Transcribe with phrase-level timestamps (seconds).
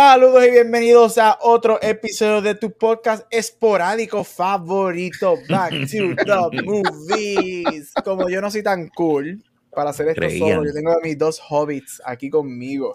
[0.00, 6.14] Saludos y bienvenidos a otro episodio de tu podcast esporádico favorito, Back to
[6.50, 7.94] the Movies.
[8.04, 9.42] Como yo no soy tan cool
[9.74, 10.50] para hacer esto Creían.
[10.58, 12.94] solo, yo tengo a mis dos hobbits aquí conmigo.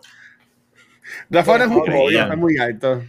[1.32, 3.02] Rafa no es muy obvio, es muy alto.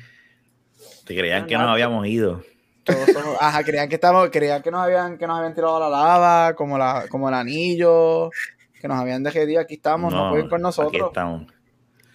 [1.04, 2.42] Te creían que nos habíamos ido.
[2.84, 5.80] Todos somos- ajá, creían que estamos, creían que nos habían, que nos habían tirado a
[5.80, 8.30] la lava, como la, como el anillo,
[8.80, 9.60] que nos habían dejado.
[9.60, 11.08] Aquí estamos, no, pueden con Aquí nosotros.
[11.08, 11.52] estamos.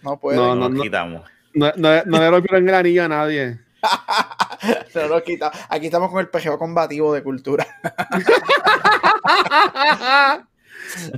[0.01, 0.39] No pueden.
[0.41, 0.81] No, No, no, nos no.
[0.81, 1.36] quitamos.
[1.57, 3.57] No, no, no le rompieron el anillo a nadie.
[5.09, 5.51] lo quita.
[5.69, 7.65] Aquí estamos con el pejeo combativo de cultura.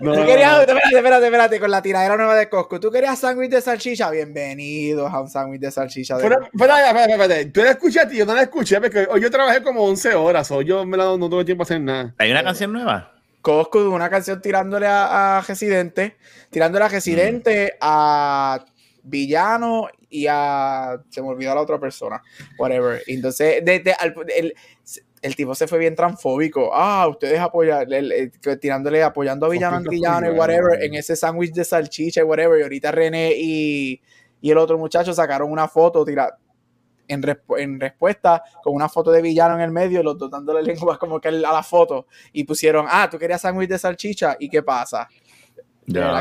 [0.01, 2.79] No, Tú querías, espérate, espérate, espérate, con la tiradera nueva de Costco.
[2.79, 4.09] ¿Tú querías sándwich de salchicha?
[4.09, 6.17] Bienvenidos a un sándwich de salchicha.
[6.17, 6.23] De...
[6.23, 7.45] Pero, pero, espérate, espérate, espérate.
[7.51, 10.49] Tú la escuchaste y yo no la escuché porque hoy yo trabajé como 11 horas.
[10.49, 12.15] Hoy yo en verdad, no tuve tiempo a hacer nada.
[12.17, 13.13] ¿Hay una canción nueva?
[13.43, 16.17] Costco, una canción tirándole a, a Residente,
[16.49, 18.65] tirándole a Residente, a
[19.03, 21.01] Villano y a.
[21.09, 22.21] Se me olvidó la otra persona.
[22.57, 23.01] Whatever.
[23.07, 23.95] Entonces, desde
[24.37, 24.53] el,
[25.21, 26.71] el tipo se fue bien transfóbico.
[26.73, 31.63] Ah, ustedes apoyan, el- tirándole, apoyando a Villano Antillano y whatever, en ese sándwich de
[31.65, 32.59] salchicha y whatever.
[32.59, 34.01] Y ahorita René y,
[34.41, 36.37] y el otro muchacho sacaron una foto tira,
[37.07, 37.23] en,
[37.57, 41.19] en respuesta con una foto de Villano en el medio, los dos dándole lenguas como
[41.19, 42.07] que a la foto.
[42.31, 45.07] Y pusieron, ah, tú querías sándwich de salchicha, ¿y qué pasa?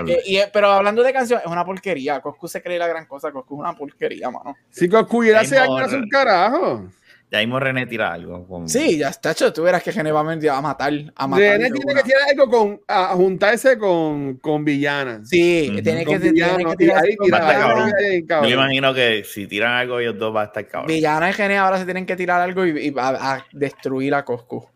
[0.07, 2.21] Que- y, pero hablando de canción, es una porquería.
[2.21, 3.31] Coscu se cree la gran cosa.
[3.33, 4.57] Coscu es una porquería, mano.
[4.71, 6.89] Hace Ay, años no, hace un carajo.
[7.31, 8.47] Ya mismo René tira algo.
[8.49, 9.53] con- Sí, ya está hecho.
[9.53, 10.23] Tú verás que Gene va a
[10.63, 10.93] matar.
[11.15, 12.01] A matar René tiene una.
[12.03, 15.21] que tirar algo con, a, juntarse con, con Villana.
[15.27, 15.83] Sí, Ujú.
[15.83, 16.75] tiene que, Con tiene Villano.
[16.75, 18.49] que Y ahí con tira Va a estar algo cabrón.
[18.51, 20.87] Yo imagino que si tiran algo ellos dos va a estar cabrón.
[20.89, 24.25] Villana y Gene ahora se tienen que tirar algo y, y a, a destruir a
[24.25, 24.67] Coscu.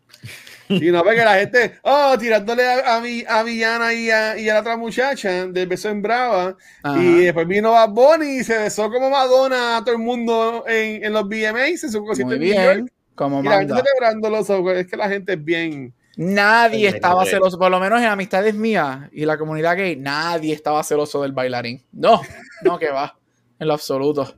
[0.80, 3.02] Y no ve que la gente, oh, tirándole a, a,
[3.38, 6.56] a Villana y a, y a la otra muchacha del beso en Brava.
[6.82, 7.02] Ajá.
[7.02, 11.04] Y después vino Bad Bunny y se besó como Madonna a todo el mundo en,
[11.04, 12.84] en los VMAs, en su concierto Muy en New York.
[12.84, 12.92] bien.
[13.14, 13.76] Como Y la gente manda.
[13.76, 15.94] celebrándolo, so, es que la gente es bien.
[16.16, 20.52] Nadie Sí, estaba celoso, por lo menos en amistades mías y la comunidad gay, nadie
[20.54, 21.82] estaba celoso del bailarín.
[21.92, 22.20] No,
[22.62, 23.18] no que va,
[23.58, 24.34] en lo absoluto.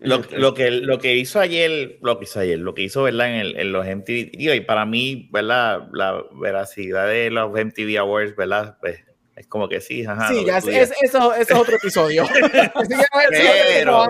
[0.00, 3.30] Lo, lo que, lo que hizo ayer, lo que hizo ayer, lo que hizo, ¿verdad?
[3.30, 5.88] En, el- en los MTV, digo, y para mí, ¿verdad?
[5.92, 8.76] La veracidad de los MTV Awards, ¿verdad?
[8.80, 9.00] Pues
[9.36, 10.28] es como que sí, ajá.
[10.28, 12.24] sí, ya es, es- eso, eso es otro episodio.
[13.30, 14.06] Pero-.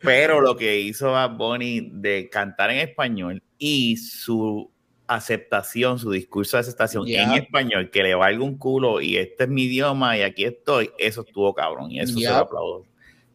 [0.00, 4.68] Pero lo que hizo Bad Bunny de cantar en español y su
[5.06, 9.50] aceptación, su discurso de aceptación en español, que le valga un culo y este es
[9.50, 12.86] mi idioma y aquí estoy, eso estuvo cabrón y eso se lo aplaudo.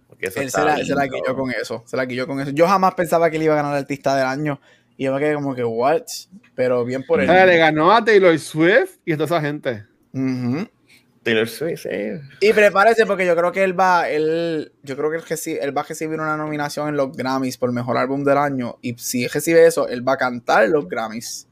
[0.07, 2.51] Porque eso Él se la, se la quilló con eso, se la quilló con eso.
[2.51, 4.59] Yo jamás pensaba que él iba a ganar artista del año
[4.97, 6.03] y yo me quedé como que, what?
[6.55, 7.27] Pero bien por él.
[7.27, 9.85] Le ganó a Taylor Swift y a toda esa gente.
[10.13, 10.67] Ujú.
[11.23, 12.21] Taylor Swift, eh.
[12.39, 15.77] Y prepárese porque yo creo que él va, él, yo creo que él, reci- él
[15.77, 18.77] va a recibir una nominación en los Grammys por mejor álbum del año.
[18.81, 21.45] Y si él recibe eso, él va a cantar en los Grammys.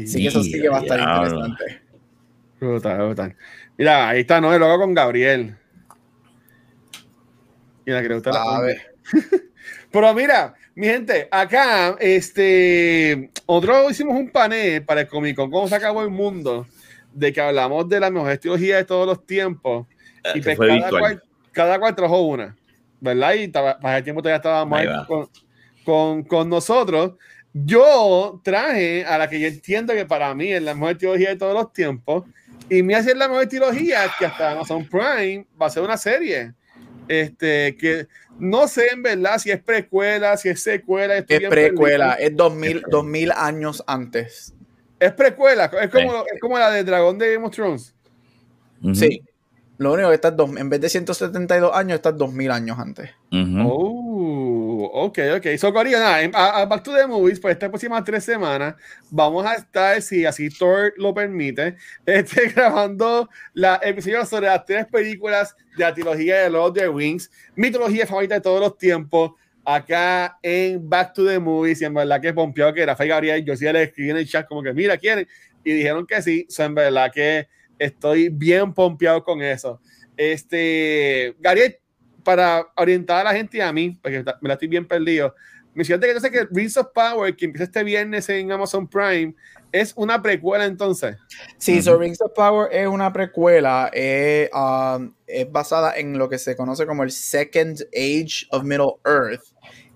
[0.00, 1.82] Así que eso sí que va a estar interesante.
[2.60, 3.36] Brutal, brutal.
[3.76, 4.54] Mira, ahí está, ¿no?
[4.54, 5.56] El logo con Gabriel.
[7.84, 8.94] Que le gusta la A ver.
[9.90, 15.68] Pero mira, mi gente, acá, este, otro hicimos un panel para el Comic Con, cómo
[15.68, 16.66] se acabó el mundo,
[17.12, 19.86] de que hablamos de la mejor teología de todos los tiempos.
[20.34, 21.22] Y Que pues cada, cual,
[21.52, 22.56] cada cual trajo una,
[23.00, 23.34] ¿verdad?
[23.34, 25.28] Y para el tiempo todavía estábamos Ahí con,
[25.84, 27.12] con, con nosotros.
[27.52, 31.36] Yo traje a la que yo entiendo que para mí es la mejor teología de
[31.36, 32.24] todos los tiempos.
[32.70, 36.54] Y me hace la mejor teología que hasta Amazon Prime va a ser una serie.
[37.08, 38.06] Este, que
[38.38, 41.16] no sé en verdad si es precuela, si es secuela.
[41.18, 42.30] estoy Es precuela, perdido.
[42.30, 44.54] es 2000, 2000 años antes.
[45.00, 47.94] Es precuela, es como, es como la de Dragón de Game of Thrones.
[48.94, 49.22] Sí.
[49.78, 53.10] Lo único que está dos- en vez de 172 años, está 2000 años antes.
[53.32, 53.58] Ujú.
[53.66, 54.01] Oh,
[54.84, 55.46] ok, ok.
[55.58, 58.74] So, nada, a, Back to the Movies, por estas próximas tres semanas,
[59.10, 61.76] vamos a estar, si así Thor lo permite,
[62.06, 66.88] este, grabando la episodio sobre las tres películas de la trilogía de Lord of the
[66.88, 69.32] Rings, mi trilogía favorita de todos los tiempos,
[69.64, 73.56] acá en Back to the Movies, y en verdad que pompeado que Rafael Gabriel, yo
[73.56, 75.26] sí le escribí en el chat como que, mira, ¿quieren?
[75.64, 77.48] Y dijeron que sí, so, en verdad que
[77.78, 79.80] estoy bien pompeado con eso.
[80.16, 81.78] Este, Gabriel,
[82.24, 85.34] para orientar a la gente y a mí, porque me la estoy bien perdido,
[85.74, 89.34] mencionaste que yo sé que Rings of Power, que empieza este viernes en Amazon Prime,
[89.72, 91.16] es una precuela entonces.
[91.56, 96.38] Sí, so Rings of Power es una precuela, eh, um, es basada en lo que
[96.38, 99.42] se conoce como el Second Age of Middle Earth,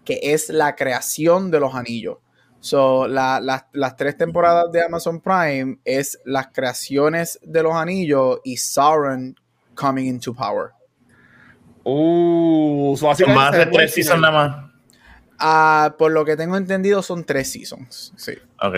[0.04, 2.18] que es la creación de los anillos.
[2.60, 8.40] So, la- la- las tres temporadas de Amazon Prime es las creaciones de los anillos
[8.44, 9.36] y Sauron
[9.74, 10.70] coming into power.
[11.88, 14.72] Uh, so más de tres seasons nada más.
[15.38, 18.12] Ah, por lo que tengo entendido, son tres seasons.
[18.16, 18.32] Sí.
[18.60, 18.74] Ok.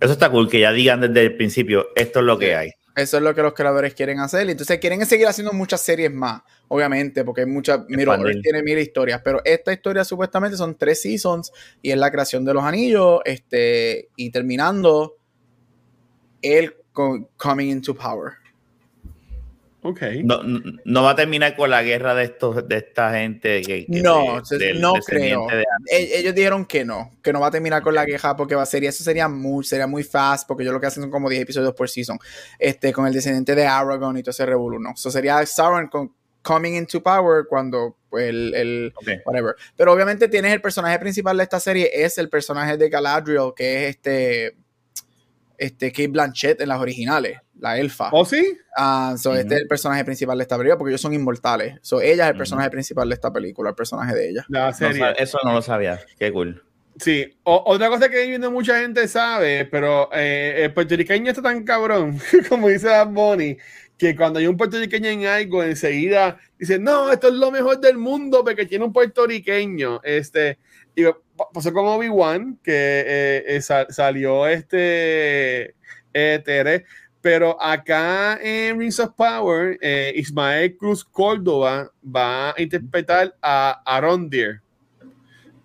[0.00, 2.72] Eso está cool, que ya digan desde el principio, esto es lo que hay.
[2.96, 4.48] Eso es lo que los creadores quieren hacer.
[4.48, 7.82] Y Entonces quieren seguir haciendo muchas series más, obviamente, porque hay muchas.
[7.88, 12.44] Earth tiene mil historias, pero esta historia supuestamente son tres seasons y es la creación
[12.44, 15.14] de los anillos, este, y terminando
[16.42, 18.32] el co- coming into power.
[19.90, 20.02] Ok.
[20.24, 20.40] No,
[20.84, 24.40] no- va a terminar con la guerra de estos de esta gente que, que No,
[24.40, 25.46] de- se- del no creo.
[25.46, 28.54] de- E- Ellos dijeron que no, que no va a terminar con la queja porque
[28.54, 31.02] va a ser, y eso sería muy, sería muy fast, porque ellos lo que hacen
[31.02, 32.18] son como 10 episodios por season,
[32.58, 34.92] este, con el descendiente de Aragorn y todo ese revuelo, ¿no?
[34.94, 36.12] Eso sería Sauron con,
[36.42, 39.08] coming into power cuando el, el Ok.
[39.26, 39.54] whatever.
[39.76, 43.84] Pero obviamente tienes el personaje principal de esta serie, es el personaje de Galadriel, que
[43.88, 44.56] es este,
[45.58, 48.08] este Kate Blanchett en las originales, la elfa.
[48.12, 48.56] ¿Oh, sí?
[48.76, 51.74] Ah, so Este es el personaje principal de esta película, porque ellos son inmortales.
[51.82, 54.46] So ella es el personaje principal de esta película, el personaje de ella.
[54.48, 55.00] La No serie.
[55.02, 55.98] sab- eso no lo sabía.
[56.18, 56.62] Qué cool.
[57.00, 61.62] Sí, O- otra cosa que viendo mucha gente sabe, pero eh, el puertorriqueño está tan
[61.64, 62.18] cabrón,
[62.48, 63.56] como dice Bad Bunny,
[63.96, 67.98] que cuando hay un puertorriqueño en algo, enseguida dice, no, esto es lo mejor del
[67.98, 70.00] mundo porque tiene un puertorriqueño.
[70.02, 70.58] Este,
[70.96, 75.74] y pa- pasó con Obi-Wan, que eh, eh, sa- salió este
[76.14, 76.84] eh, Tere,
[77.28, 84.62] pero acá en Rings of Power, eh, Ismael Cruz Córdoba va a interpretar a Arondir.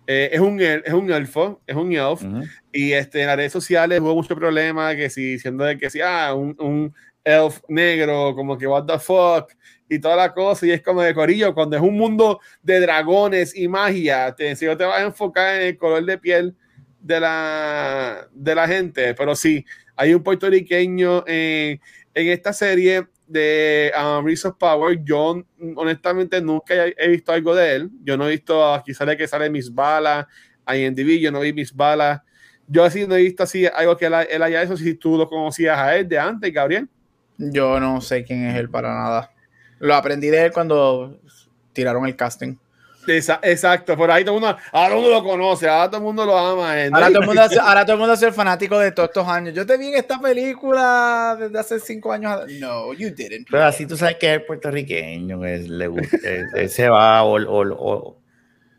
[0.06, 2.42] Eh, es, un, es un elfo, es un elf, Ujú.
[2.70, 6.02] y este, en las redes sociales hubo mucho problema que si, diciendo de que si,
[6.02, 6.94] ah, un, un
[7.24, 9.50] elf negro, como que what the fuck,
[9.88, 13.56] y toda la cosa, y es como de corillo, cuando es un mundo de dragones
[13.56, 16.54] y magia, te, si no te vas a enfocar en el color de piel
[17.00, 19.64] de la, de la gente, pero sí,
[19.96, 21.80] hay un puertorriqueño en,
[22.14, 25.42] en esta serie de um, Rings of Power, yo
[25.76, 29.48] honestamente nunca he, visto algo de él, yo no he visto, aquí sale que sale
[29.48, 30.26] mis balas,
[30.66, 32.20] IMDb, yo no vi mis balas,
[32.66, 35.78] yo así no he visto así algo que él, haya eso, si tú lo conocías
[35.78, 36.88] a él de antes, Gabriel.
[37.36, 39.30] Yo no sé quién es él para nada.
[39.80, 41.18] Lo aprendí de él cuando
[41.72, 42.54] tiraron el casting.
[43.06, 46.24] Esa- exacto, por ahí todo el mundo, ahora mundo lo conoce, ahora todo el mundo
[46.24, 46.80] lo ama.
[46.80, 46.90] él.
[46.94, 49.28] Ahora todo, el mundo hace- ahora todo el mundo es el fanático de todos estos
[49.28, 49.54] años.
[49.54, 52.40] Yo te vi en esta película desde hace cinco años.
[52.60, 53.48] No, you didn't.
[53.50, 57.46] Pero así tú sabes que es puertorriqueño, que le gusta, él, él se va all,
[57.48, 58.14] all, all,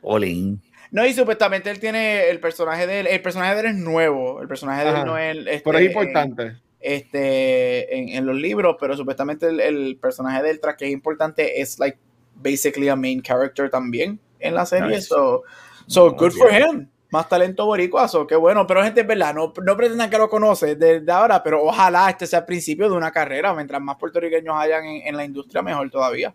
[0.02, 0.62] all in.
[0.92, 3.08] No, y supuestamente él tiene el personaje de él.
[3.08, 4.42] El personaje de él es nuevo.
[4.42, 5.00] El personaje de Ajá.
[5.02, 5.38] él no es.
[5.38, 6.56] Este, Pero es importante.
[6.80, 11.60] este, en, en los libros, pero supuestamente el, el personaje del tras que es importante
[11.62, 11.98] es like
[12.36, 14.96] basically a main character también en la serie.
[14.96, 15.08] Nice.
[15.08, 15.44] So,
[15.88, 16.88] so Oh, good for him.
[17.12, 18.66] Más talento boricua, so qué bueno.
[18.68, 22.28] Pero gente, es verdad, no, no pretendan que lo conoce desde ahora, pero ojalá este
[22.28, 23.54] sea el principio de una carrera.
[23.54, 26.34] Mientras más puertorriqueños hayan en, en la industria, mejor todavía.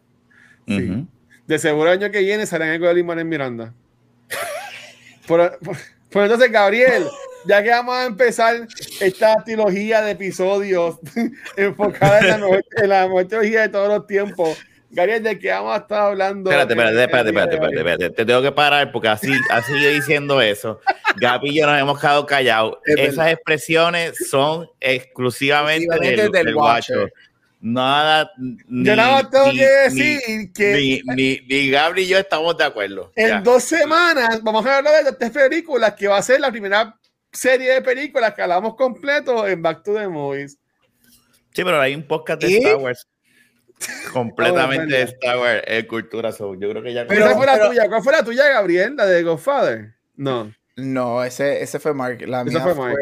[0.67, 1.07] Sí.
[1.47, 3.75] De seguro el año que viene salen algo de Lin Manuel Miranda.
[5.27, 5.77] Por, por-
[6.11, 7.07] por entonces, Gabriel,
[7.47, 8.67] ya que vamos a empezar
[9.01, 10.99] esta trilogía de episodios
[11.57, 14.59] enfocada en la, mejor, en la mejor trilogía de todos los tiempos,
[14.93, 16.51] Gabriel, ¿de qué vamos a estar hablando?
[16.51, 17.67] Espérate, espérate, el- el espérate, día espérate, de hoy?
[17.77, 18.17] espérate, espérate.
[18.17, 20.81] Te tengo que parar porque así, así sigue diciendo eso.
[21.17, 22.79] Gaby y yo nos hemos quedado callados.
[22.85, 23.31] Es Esas verdad.
[23.33, 26.97] expresiones son exclusivamente, Exclusivamente del, del del Watcher.
[26.99, 27.13] guacho.
[27.63, 28.31] Nada.
[28.39, 32.07] Ni, Yo nada más tengo ni- que decir ni- que Ni, ni, ni Gabri y
[32.09, 33.13] yo estamos de acuerdo.
[33.15, 33.41] en Ya.
[33.43, 36.97] dos semanas vamos a hablar de tres películas que va a ser la primera
[37.31, 40.57] serie de películas que hablamos completo en Back to the Movies.
[41.53, 42.57] Sí, pero hay un podcast de ¿Y?
[42.57, 43.07] Star Wars.
[44.13, 45.03] Completamente de.
[45.03, 46.33] Star Wars, eh, cultura.
[46.33, 47.07] so, yo creo que ya.
[47.07, 47.89] Pero- Esa fue la pero- tuya.
[47.89, 48.95] ¿Cuál fue la tuya, Gabriel?
[48.97, 49.95] La de Godfather.
[50.17, 50.53] No.
[50.77, 52.21] No, ese, ese fue Mark.
[52.27, 52.85] La mía fue fue.
[52.89, 52.99] Mark.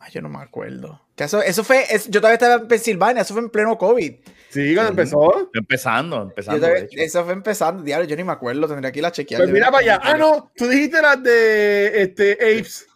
[0.00, 1.02] Ay, yo no me acuerdo.
[1.16, 1.84] Eso, eso fue.
[1.90, 4.14] es- yo todavía estaba en Pensilvania, eso fue en pleno COVID.
[4.50, 5.50] Sí, cuando empezó.
[5.52, 6.60] Empezando, Yo empezando.
[6.60, 9.40] todavía- de eso fue empezando, diario, yo ni me acuerdo, tendría que ir a chequear.
[9.40, 10.00] Pues de mira para allá.
[10.02, 12.86] Ah, no, tú dijiste las de este, Apes.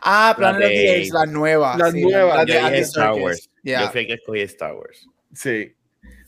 [0.00, 1.78] Ah, Planet La of the de- Apes, las nuevas.
[1.78, 2.36] las sí, nuevas.
[2.38, 3.22] las Yo de dije Andy Star Serkis.
[3.22, 3.50] Wars.
[3.66, 3.82] Yeah.
[3.82, 5.08] Yo fui que escogí Star Wars.
[5.34, 5.74] Sí.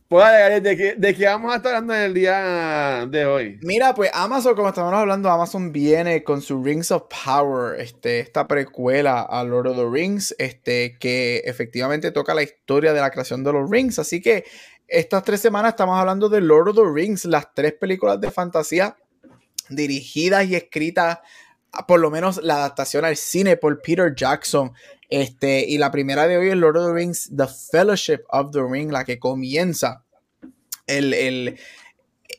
[0.08, 3.60] Pues dale, ¿de qué, ¿de qué vamos a estar hablando en el día de hoy?
[3.62, 8.48] Mira, pues Amazon, como estamos hablando, Amazon viene con su Rings of Power, este, esta
[8.48, 13.44] precuela a Lord of the Rings, este, que efectivamente toca la historia de la creación
[13.44, 14.00] de los Rings.
[14.00, 14.44] Así que
[14.88, 18.96] estas tres semanas estamos hablando de Lord of the Rings, las tres películas de fantasía
[19.68, 21.18] dirigidas y escritas
[21.86, 24.72] por lo menos la adaptación al cine por Peter Jackson.
[25.08, 28.62] Este, y la primera de hoy es Lord of the Rings, The Fellowship of the
[28.62, 30.04] Ring, la que comienza
[30.86, 31.58] el, el,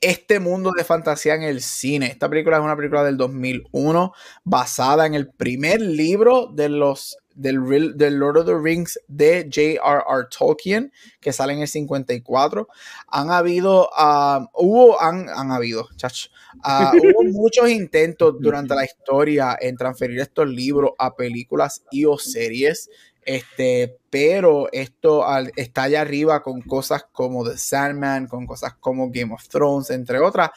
[0.02, 2.08] este mundo de fantasía en el cine.
[2.08, 7.96] Esta película es una película del 2001 basada en el primer libro de los del,
[7.96, 10.27] del Lord of the Rings de J.R.R.
[10.29, 10.91] Tolkien,
[11.22, 12.67] que sale en el 54.
[13.08, 16.27] Han habido, uh, hubo, han, han habido, chach,
[16.58, 22.17] uh, hubo muchos intentos durante la historia en transferir estos libros a películas y o
[22.17, 22.89] series.
[23.24, 29.12] Este, pero esto al, está allá arriba con cosas como The Sandman, con cosas como
[29.12, 30.50] Game of Thrones, entre otras,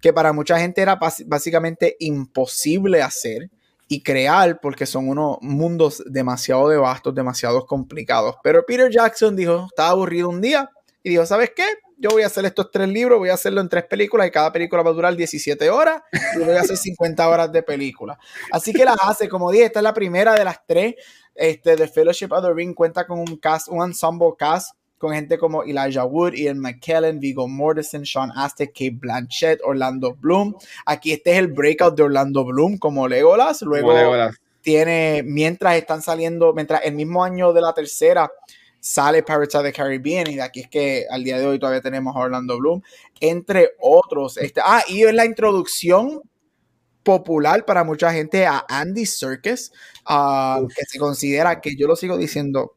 [0.00, 3.50] que para mucha gente era básicamente imposible hacer
[3.94, 8.34] y crear porque son unos mundos demasiado de vastos, demasiado complicados.
[8.42, 10.68] Pero Peter Jackson dijo, estaba aburrido un día
[11.04, 11.64] y dijo, ¿sabes qué?
[11.96, 14.52] Yo voy a hacer estos tres libros, voy a hacerlo en tres películas y cada
[14.52, 16.02] película va a durar 17 horas
[16.34, 18.18] y voy a hacer 50 horas de película.
[18.50, 20.96] Así que las hace, como dije, esta es la primera de las tres.
[21.32, 25.38] Este, The Fellowship of the Ring cuenta con un cast, un ensemble cast con gente
[25.38, 30.54] como Elijah Wood, Ian McKellen, Vigo Mortensen, Sean Aztek, Kate Blanchett, Orlando Bloom.
[30.86, 33.62] Aquí este es el breakout de Orlando Bloom como Legolas.
[33.62, 33.92] Luego
[34.62, 38.30] tiene, mientras están saliendo, mientras el mismo año de la tercera
[38.80, 41.80] sale Pirates of the Caribbean y de aquí es que al día de hoy todavía
[41.80, 42.82] tenemos a Orlando Bloom,
[43.20, 44.36] entre otros.
[44.36, 46.22] Este, ah, y es la introducción
[47.02, 49.72] popular para mucha gente a Andy Serkis,
[50.06, 52.74] ah, que se considera que yo lo sigo diciendo,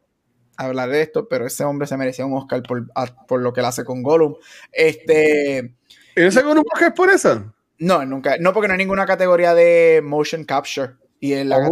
[0.58, 2.88] hablar de esto, pero ese hombre se merecía un Oscar por,
[3.28, 4.36] por lo que él hace con Gollum.
[4.72, 5.76] Este.
[6.16, 7.54] ¿Y no sacó un Oscar por eso?
[7.80, 8.38] No, nunca.
[8.40, 10.94] No, porque no hay ninguna categoría de motion capture.
[11.20, 11.72] Y en la oh,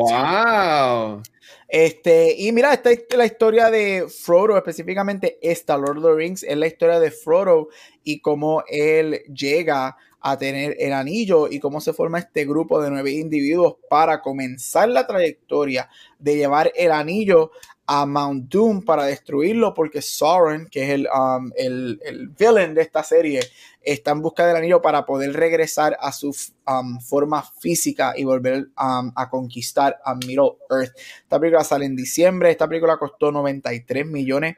[0.00, 1.22] wow.
[1.68, 6.42] Este, y mira, esta es la historia de Frodo, específicamente esta, Lord of the Rings,
[6.42, 7.68] es la historia de Frodo
[8.02, 9.96] y cómo él llega
[10.30, 14.88] a tener el anillo y cómo se forma este grupo de nueve individuos para comenzar
[14.88, 17.50] la trayectoria de llevar el anillo
[17.90, 22.82] a Mount Doom para destruirlo porque Sauron, que es el, um, el, el villain de
[22.82, 23.40] esta serie,
[23.82, 28.68] está en busca del anillo para poder regresar a su um, forma física y volver
[28.78, 30.92] um, a conquistar a Middle Earth.
[31.22, 34.56] Esta película sale en diciembre, esta película costó 93 millones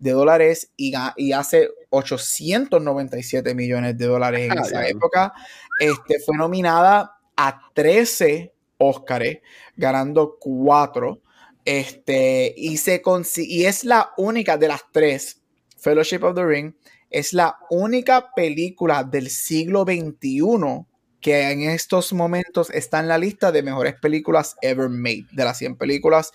[0.00, 5.32] de dólares y, y hace 897 millones de dólares en ah, esa época.
[5.78, 9.38] Este, fue nominada a 13 Óscares,
[9.76, 11.20] ganando 4.
[11.64, 13.02] Este, y, se
[13.36, 15.40] y es la única de las tres,
[15.78, 16.74] Fellowship of the Ring,
[17.10, 20.86] es la única película del siglo XXI
[21.22, 25.26] que en estos momentos está en la lista de mejores películas ever made.
[25.30, 26.32] De las 100 películas,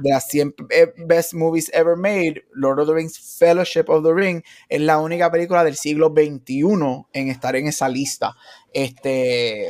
[0.00, 4.14] de las 100 eh, best movies ever made, Lord of the Rings Fellowship of the
[4.14, 8.36] Ring es la única película del siglo XXI en estar en esa lista.
[8.72, 9.68] Este,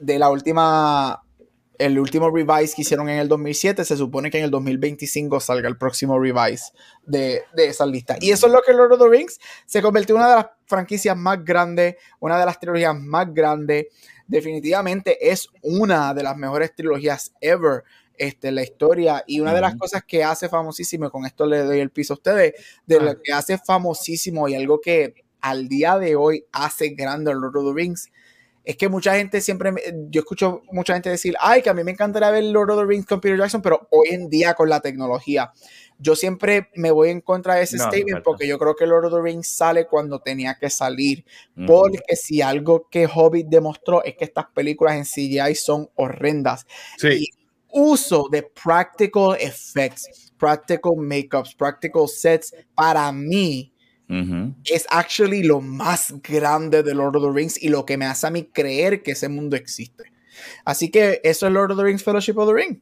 [0.00, 1.22] de la última
[1.78, 5.68] el último revise que hicieron en el 2007, se supone que en el 2025 salga
[5.68, 6.72] el próximo revise
[7.04, 8.16] de, esa lista.
[8.20, 10.46] Y eso es lo que Lord of the Rings se convirtió en una de las
[10.66, 13.86] franquicias más grandes, una de las trilogías más grandes.
[14.26, 17.84] Definitivamente es una de las mejores trilogías ever
[18.18, 19.24] este, la historia.
[19.26, 22.14] Y una de las cosas que hace famosísimo, y con esto le doy el piso
[22.14, 22.54] a ustedes,
[22.86, 23.16] de lo ah.
[23.22, 27.74] que hace famosísimo y algo que al día de hoy hace grande Lord of the
[27.74, 28.10] Rings
[28.66, 29.72] es que mucha gente siempre,
[30.10, 32.84] yo escucho mucha gente decir, ay, que a mí me encantaría ver Lord of the
[32.84, 35.52] Rings con Peter Jackson, pero hoy en día con la tecnología,
[36.00, 39.14] yo siempre me voy en contra de ese statement porque yo creo que Lord of
[39.14, 41.24] the Rings sale cuando tenía que salir.
[41.64, 46.66] Porque si algo que Hobbit demostró es que estas películas en CGI son horrendas.
[46.98, 47.30] Sí.
[47.70, 53.72] uso de practical effects, practical makeups, practical sets, para mí
[54.08, 58.26] es actually lo más grande de Lord of the Rings y lo que me hace
[58.26, 60.04] a mí creer que ese mundo existe.
[60.64, 62.80] Así que eso es Lord of the Rings Fellowship of the Ring.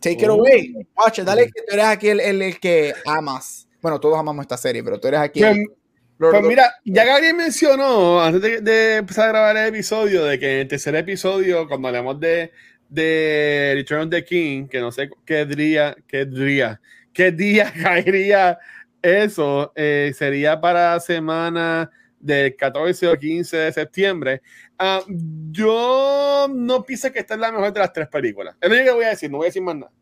[0.00, 0.74] Take it away.
[0.96, 3.68] Watch dale que tú eres aquí el, el, que amas.
[3.82, 5.40] Bueno, todos amamos esta serie, pero tú eres aquí.
[5.40, 10.54] Pues, pues mira, ya Gabriel mencionó antes de, empezar a grabar el episodio de que
[10.54, 12.52] en el tercer episodio, cuando hablamos de,
[12.88, 16.80] de Return of the King, que no sé qué día, qué día,
[17.12, 18.58] qué día caería
[19.02, 21.90] eso eh, sería para semana
[22.20, 24.42] del 14 o 15 de septiembre.
[24.78, 25.02] Ah,
[25.50, 28.56] yo no pienso que esta es la mejor de las tres películas.
[28.60, 29.92] Es lo único que voy a decir, no voy a decir más nada.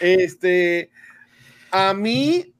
[0.00, 0.90] Este,
[1.70, 2.52] a mí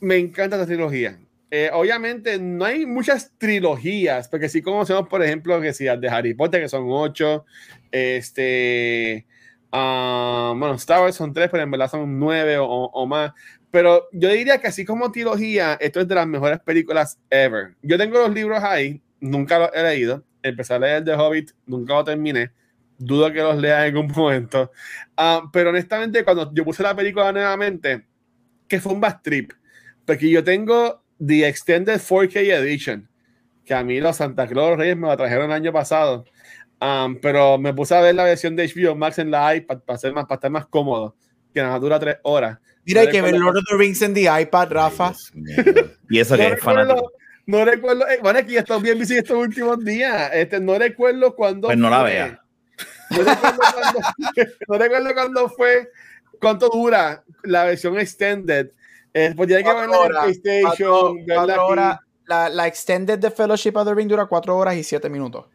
[0.00, 1.18] me encanta esta trilogía.
[1.50, 6.34] Eh, obviamente no hay muchas trilogías, porque sí conocemos, por ejemplo, que si de Harry
[6.34, 7.44] Potter, que son ocho,
[7.90, 9.26] este,
[9.70, 13.32] ah, bueno, Star Wars son tres, pero en verdad son nueve o, o más.
[13.76, 17.74] Pero yo diría que así como trilogía, esto es de las mejores películas ever.
[17.82, 20.24] Yo tengo los libros ahí, nunca los he leído.
[20.42, 22.52] empecé a leer The Hobbit, nunca lo terminé.
[22.96, 24.72] Dudo que los lea en algún momento.
[25.14, 28.06] Ah, pero honestamente, cuando yo puse la película nuevamente,
[28.66, 29.52] que fue un bad trip,
[30.06, 33.06] porque yo tengo The Extended 4K Edition,
[33.62, 36.24] que a mí los Santa Claus Reyes me la trajeron el año pasado.
[36.80, 39.98] Um, pero me puse a ver la versión de HBO Max en la iPad para,
[39.98, 41.14] ser más, para estar más cómodo,
[41.52, 42.58] que nada dura tres horas.
[42.86, 45.12] Mira, hay que ver Lord of the Rings en the iPad, Rafa.
[46.08, 47.12] y eso que es fanático.
[47.46, 50.30] No recuerdo, eh, bueno, aquí ya estado bien bici estos últimos días.
[50.32, 51.68] Este, no recuerdo cuándo.
[51.68, 52.42] Pues no la vea.
[53.10, 54.00] No recuerdo cuándo,
[54.68, 55.88] no recuerdo cuándo fue,
[56.40, 58.72] cuánto dura la versión extended.
[59.14, 61.24] Eh, pues ya hay que ver la PlayStation.
[61.24, 65.08] Cuatro, horas, la, la extended de Fellowship of the Ring dura 4 horas y 7
[65.08, 65.46] minutos.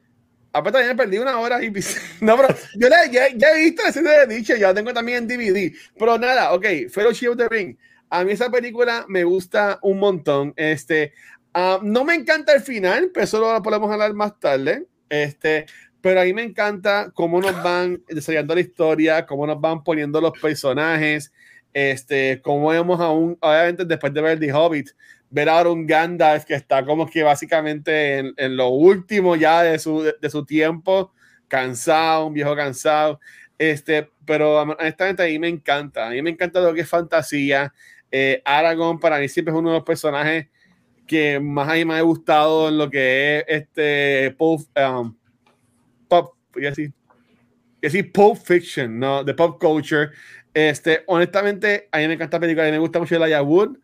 [0.51, 1.71] Pues también perdí una hora y
[2.21, 5.19] No, pero yo ya, ya, he visto la serie de dicho, ya la tengo también
[5.19, 5.73] en DVD.
[5.97, 7.77] Pero nada, ok, Fellowship of the Ring.
[8.09, 10.53] A mí esa película me gusta un montón.
[10.57, 11.13] Este,
[11.55, 14.85] uh, no me encanta el final, pero eso lo podemos hablar más tarde.
[15.07, 15.65] Este,
[16.01, 20.19] pero a mí me encanta cómo nos van desarrollando la historia, cómo nos van poniendo
[20.19, 21.31] los personajes,
[21.73, 24.89] este, cómo vemos aún, obviamente después de ver The Hobbit,
[25.31, 29.79] ver ahora un Gandalf que está como que básicamente en, en lo último ya de
[29.79, 31.13] su, de, su tiempo,
[31.47, 33.19] cansado, un viejo cansado.
[33.57, 37.73] Este, pero honestamente a mí me encanta, a mí me encanta lo que es fantasía.
[38.11, 40.47] Eh, Aragorn para mí siempre es uno de los personajes
[41.07, 44.61] que más a mí me ha gustado en lo que es este pop,
[46.07, 46.93] pop, y así,
[47.81, 49.23] decir pop fiction, ¿no?
[49.23, 50.09] De pop culture.
[50.53, 53.77] Este, honestamente, a mí me encanta la película, a mí me gusta mucho el Wood.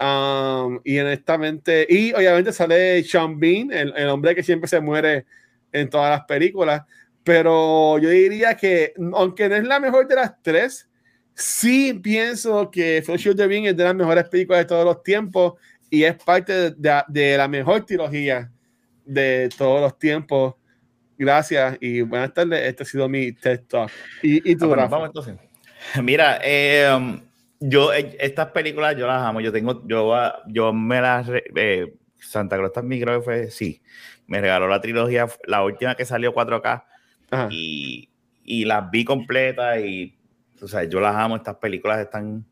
[0.00, 5.26] Um, y honestamente, y obviamente sale Sean Bean, el, el, hombre que siempre se muere
[5.72, 6.82] en todas las películas.
[7.22, 10.88] Pero yo diría que, aunque no es la mejor de las tres,
[11.34, 15.54] sí pienso que Fellowship of Bean es de las mejores películas de todos los tiempos
[15.90, 18.50] y es parte de, de, la mejor trilogía
[19.04, 20.54] de todos los tiempos.
[21.18, 22.66] Gracias y buenas tardes.
[22.66, 23.90] Este ha sido mi TED Talk.
[24.22, 25.36] Y, y tú, ah, vamos entonces.
[26.02, 27.20] Mira, eh, um,
[27.60, 29.40] yo, eh, estas películas yo las amo.
[29.40, 31.28] Yo tengo, yo, ah, yo me las.
[31.28, 33.82] Eh, Santa Cruz también creo que fue, sí.
[34.26, 36.84] Me regaló la trilogía, la última que salió 4K.
[37.50, 38.08] Y,
[38.44, 39.78] y, las vi completas.
[39.80, 40.16] Y,
[40.60, 41.36] o sea, yo las amo.
[41.36, 42.46] Estas películas están.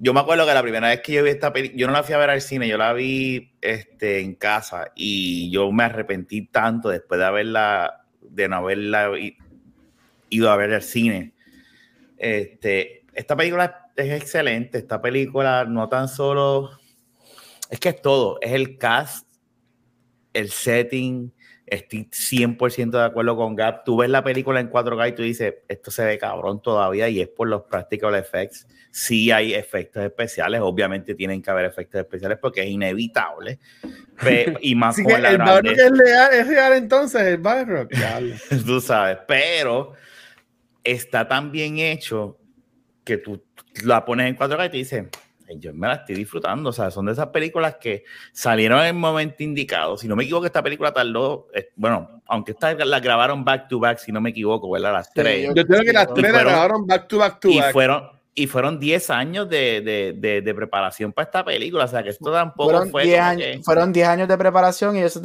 [0.00, 2.02] Yo me acuerdo que la primera vez que yo vi esta película, yo no la
[2.02, 4.90] fui a ver al cine, yo la vi este, en casa.
[4.96, 9.12] Y yo me arrepentí tanto después de haberla, de no haberla
[10.28, 11.32] ido a ver al cine.
[12.18, 14.78] Este, esta película es excelente.
[14.78, 16.70] Esta película no tan solo.
[17.70, 18.38] Es que es todo.
[18.40, 19.26] Es el cast,
[20.32, 21.32] el setting.
[21.66, 23.84] Estoy 100% de acuerdo con Gap.
[23.84, 27.22] Tú ves la película en 4K y tú dices, esto se ve cabrón todavía y
[27.22, 28.66] es por los practical effects.
[28.90, 33.58] Sí hay efectos especiales, obviamente tienen que haber efectos especiales porque es inevitable.
[34.60, 35.72] y más con la el grande...
[35.72, 37.88] es, real, es real entonces, el barro.
[38.66, 39.94] tú sabes, pero
[40.84, 42.38] está tan bien hecho
[43.04, 43.42] que tú
[43.84, 45.10] la pones en 4K y te dice,
[45.56, 46.70] yo me la estoy disfrutando.
[46.70, 49.96] O sea, son de esas películas que salieron en el momento indicado.
[49.96, 53.78] Si no me equivoco, esta película tardó, eh, bueno, aunque esta la grabaron back to
[53.78, 54.92] back, si no me equivoco, ¿verdad?
[54.92, 55.50] Las tres.
[55.54, 57.72] yo creo que las tres la grabaron back to back to y back.
[57.72, 61.84] Fueron, y fueron 10 años de, de, de, preparación para esta película.
[61.84, 63.04] O sea, que esto tampoco fueron fue.
[63.04, 65.20] 10 años, Fueron 10 años de preparación y ellos,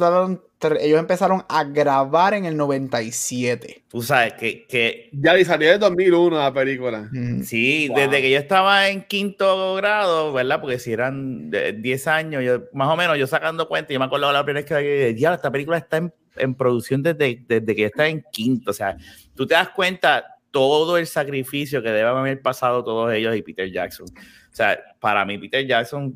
[0.78, 3.82] ellos empezaron a grabar en el 97.
[3.88, 4.64] Tú sabes que.
[4.66, 7.10] que ya y salió en 2001 la película.
[7.42, 10.60] Sí, desde que yo estaba en quinto grado, ¿verdad?
[10.60, 14.30] Porque si eran 10 años, yo, más o menos, yo sacando cuenta, yo me acuerdo
[14.30, 18.06] la primera vez que ya esta película está en, en producción desde, desde que está
[18.06, 18.70] en quinto.
[18.70, 18.96] O sea,
[19.34, 23.70] tú te das cuenta todo el sacrificio que deben haber pasado todos ellos y Peter
[23.70, 24.06] Jackson.
[24.08, 26.14] O sea, para mí Peter Jackson,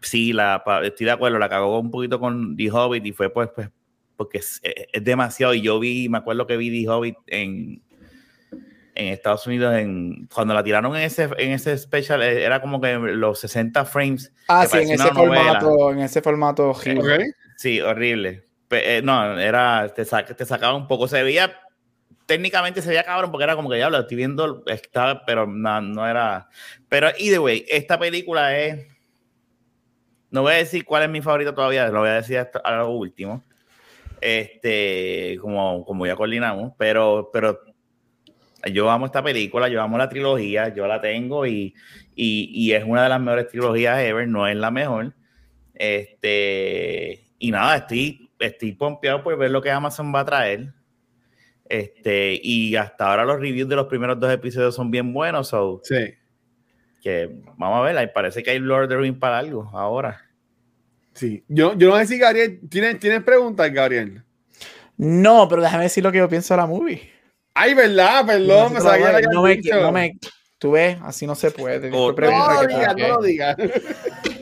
[0.00, 3.50] sí, la, estoy de acuerdo, la cagó un poquito con The Hobbit y fue pues,
[3.54, 3.70] pues
[4.16, 4.60] porque es,
[5.00, 5.54] demasiado.
[5.54, 7.82] Y yo vi, me acuerdo que vi The Hobbit en,
[8.94, 12.80] en Estados Unidos, en, cuando la tiraron en ese, en ese special, eh, era como
[12.80, 14.32] que los 60 frames.
[14.48, 16.74] Ah, sí, en ese, formato, en ese formato,
[17.56, 18.44] Sí, horrible.
[18.70, 21.56] Eh, no, era, te, te sacaba un poco, se veía
[22.28, 25.80] técnicamente se veía cabrón porque era como que ya lo estoy viendo, está, pero no,
[25.80, 26.48] no era.
[26.88, 28.86] Pero, either way, esta película es.
[30.30, 32.76] No voy a decir cuál es mi favorito todavía, lo voy a decir hasta a
[32.76, 33.42] lo último.
[34.20, 37.60] Este, como, como ya coordinamos, pero, pero
[38.70, 41.74] yo amo esta película, yo amo la trilogía, yo la tengo y,
[42.14, 45.14] y, y es una de las mejores trilogías ever, no es la mejor.
[45.72, 50.74] Este, y nada, estoy, estoy pompeado por ver lo que Amazon va a traer.
[51.68, 55.48] Este, y hasta ahora los reviews de los primeros dos episodios son bien buenos.
[55.48, 56.14] So, sí.
[57.02, 60.24] Que vamos a ver, parece que hay Lord of the Rings para algo ahora.
[61.14, 61.44] Sí.
[61.48, 64.22] Yo, yo no sé si Gabriel, ¿tienes, ¿tienes preguntas, Gabriel?
[64.96, 67.10] No, pero déjame decir lo que yo pienso de la movie.
[67.54, 70.18] Ay, verdad, perdón, me sabía la no, me, no me,
[70.58, 71.88] Tú ves, así no se puede.
[71.92, 73.56] Oh, no, lo digas, no lo digas.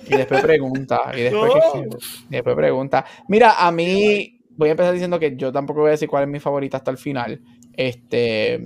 [0.07, 1.01] Y después pregunta.
[1.15, 1.53] Y después,
[2.31, 3.05] y después pregunta.
[3.29, 6.29] Mira, a mí, voy a empezar diciendo que yo tampoco voy a decir cuál es
[6.29, 7.41] mi favorita hasta el final.
[7.75, 8.63] Este.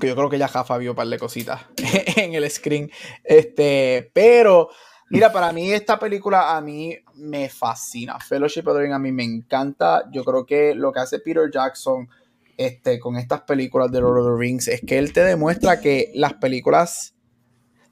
[0.00, 1.60] Que yo creo que ya Jafa vio un par de cositas
[2.16, 2.90] en el screen.
[3.24, 4.10] Este.
[4.12, 4.68] Pero.
[5.10, 8.18] Mira, para mí esta película a mí me fascina.
[8.18, 10.04] Fellowship of the Ring a mí me encanta.
[10.10, 12.08] Yo creo que lo que hace Peter Jackson
[12.56, 16.10] este, con estas películas de Lord of the Rings es que él te demuestra que
[16.14, 17.11] las películas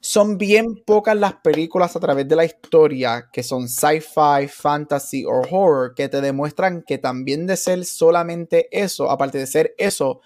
[0.01, 5.29] son bien pocas las películas a través de la historia que son sci-fi, fantasy o
[5.29, 10.21] horror que te demuestran que también de ser solamente eso, aparte de ser eso,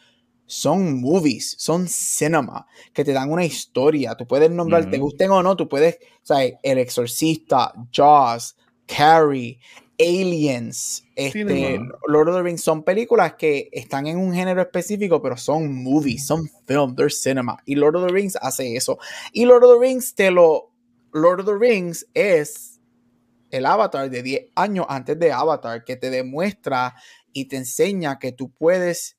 [0.45, 4.15] son movies, son cinema, que te dan una historia.
[4.15, 9.59] Tú puedes nombrar, te gusten o no, tú puedes, o sea, El Exorcista, Jaws, Carrie,
[9.99, 15.37] Aliens, este, Lord of the Rings, son películas que están en un género específico, pero
[15.37, 17.57] son movies, son film, they're cinema.
[17.65, 18.97] Y Lord of the Rings hace eso.
[19.31, 20.71] Y Lord of the Rings te lo.
[21.13, 22.75] Lord of the Rings es
[23.51, 26.95] el avatar de 10 años antes de Avatar, que te demuestra
[27.31, 29.17] y te enseña que tú puedes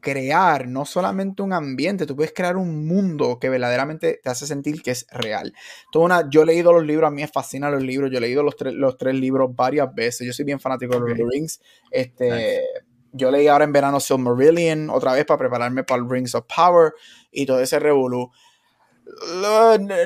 [0.00, 4.82] crear no solamente un ambiente, tú puedes crear un mundo que verdaderamente te hace sentir
[4.82, 5.54] que es real.
[5.94, 8.42] una, yo he leído los libros, a mí me fascinan los libros, yo he leído
[8.42, 11.60] los, los tres libros varias veces, yo soy bien fanático de Lord of the Rings.
[11.90, 12.62] Este,
[13.12, 16.92] Yo leí ahora en verano Silmarillion otra vez para prepararme para el Rings of Power
[17.30, 18.30] y todo ese revolú.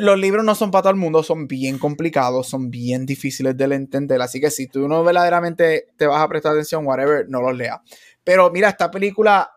[0.00, 3.64] Los, libros no son para todo el mundo, son bien complicados, son bien difíciles de
[3.64, 4.20] entender.
[4.22, 7.80] Así que si tú no verdaderamente te vas a prestar atención, whatever, no los leas.
[8.22, 9.53] Pero mira, esta película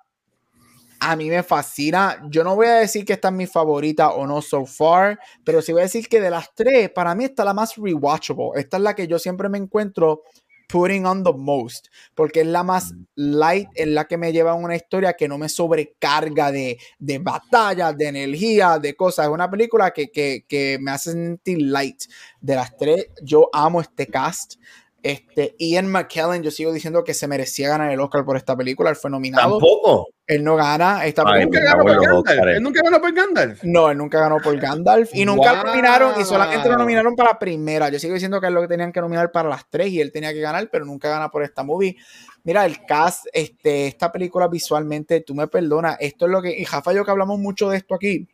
[1.00, 2.22] a mí me fascina.
[2.30, 5.62] Yo no voy a decir que esta es mi favorita o no so far, pero
[5.62, 8.52] sí voy a decir que de las tres, para mí esta es la más rewatchable.
[8.56, 10.24] Esta es la que yo siempre me encuentro
[10.68, 13.06] putting on the most, porque es la más mm.
[13.16, 17.20] light, es la que me lleva a una historia que no me sobrecarga de, de
[17.20, 19.28] batallas, de energía, de cosas.
[19.28, 22.04] Es una película que, que, que me hace sentir light.
[22.42, 24.56] De las tres, yo amo este cast.
[25.02, 28.90] Este, Ian McKellen, yo sigo diciendo que se merecía ganar el Oscar por esta película.
[28.90, 29.60] Él fue nominado.
[29.60, 30.10] Tampoco.
[30.28, 31.62] Él no gana esta película.
[31.62, 32.48] ¿Nunca ganó por Gandalf?
[32.50, 33.64] ¿Él nunca ganó por Gandalf?
[33.64, 35.10] No, él nunca ganó por Gandalf.
[35.16, 36.20] Y nunca lo nominaron.
[36.20, 37.88] Y solamente lo nominaron para la primera.
[37.88, 39.88] Yo sigo diciendo que es lo que tenían que nominar para las tres.
[39.88, 41.96] Y él tenía que ganar, pero nunca gana por esta movie.
[42.44, 45.96] Mira, el cast, este, esta película visualmente, tú me perdonas.
[46.02, 46.60] Esto es lo que.
[46.60, 48.28] Y Jafa yo que hablamos mucho de esto aquí.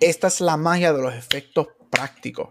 [0.00, 2.48] Esta es la magia de los efectos prácticos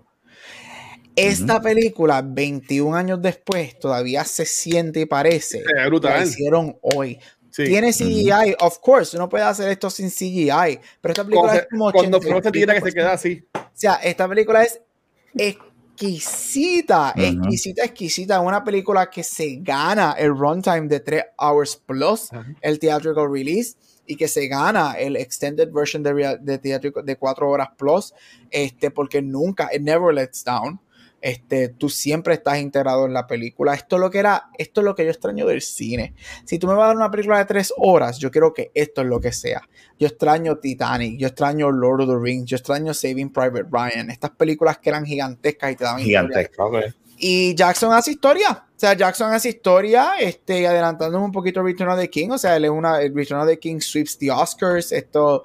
[1.28, 7.20] esta película, 21 años después, todavía se siente y parece que la hicieron hoy.
[7.66, 11.92] Tiene CGI, of course, uno puede hacer esto sin CGI, pero esta película es como
[11.92, 13.46] cuando se tira que se queda así.
[13.54, 14.82] O sea, esta película es
[15.36, 18.40] exquisita, exquisita, exquisita.
[18.40, 22.30] Una película que se gana el runtime de 3 hours plus,
[22.62, 27.70] el theatrical release, y que se gana el extended version de, de, de 4 horas
[27.78, 28.14] plus,
[28.50, 30.80] este, porque nunca, it never lets down.
[31.22, 33.74] Este, tú siempre estás integrado en la película.
[33.74, 36.14] Esto es lo que era, esto es lo que yo extraño del cine.
[36.46, 39.02] Si tú me vas a dar una película de tres horas, yo quiero que esto
[39.02, 39.62] es lo que sea.
[39.98, 44.10] Yo extraño Titanic, yo extraño Lord of the Rings, yo extraño Saving Private Ryan.
[44.10, 46.96] Estas películas que eran gigantescas y te daban gigantescas.
[47.18, 48.52] Y Jackson hace historia.
[48.52, 52.30] O sea, Jackson hace historia, este, adelantándome un poquito Return of the King.
[52.30, 54.94] O sea, él es una, el Return of the King sweeps the Oscars.
[54.94, 55.44] Esto,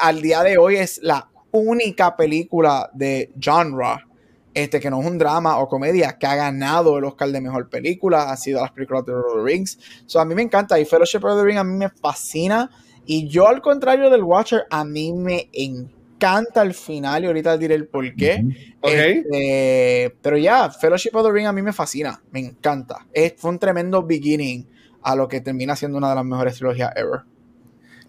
[0.00, 4.04] al día de hoy es la única película de genre
[4.54, 7.68] este, que no es un drama o comedia, que ha ganado el Oscar de Mejor
[7.68, 9.78] Película, ha sido las películas de Lord of the Rings.
[10.06, 12.70] So, a mí me encanta y Fellowship of the Ring a mí me fascina.
[13.04, 17.74] Y yo, al contrario del Watcher, a mí me encanta el final y ahorita diré
[17.74, 18.42] el por qué.
[18.80, 23.06] Este, pero ya, Fellowship of the Ring a mí me fascina, me encanta.
[23.12, 24.66] Es, fue un tremendo beginning
[25.02, 27.22] a lo que termina siendo una de las mejores trilogías ever.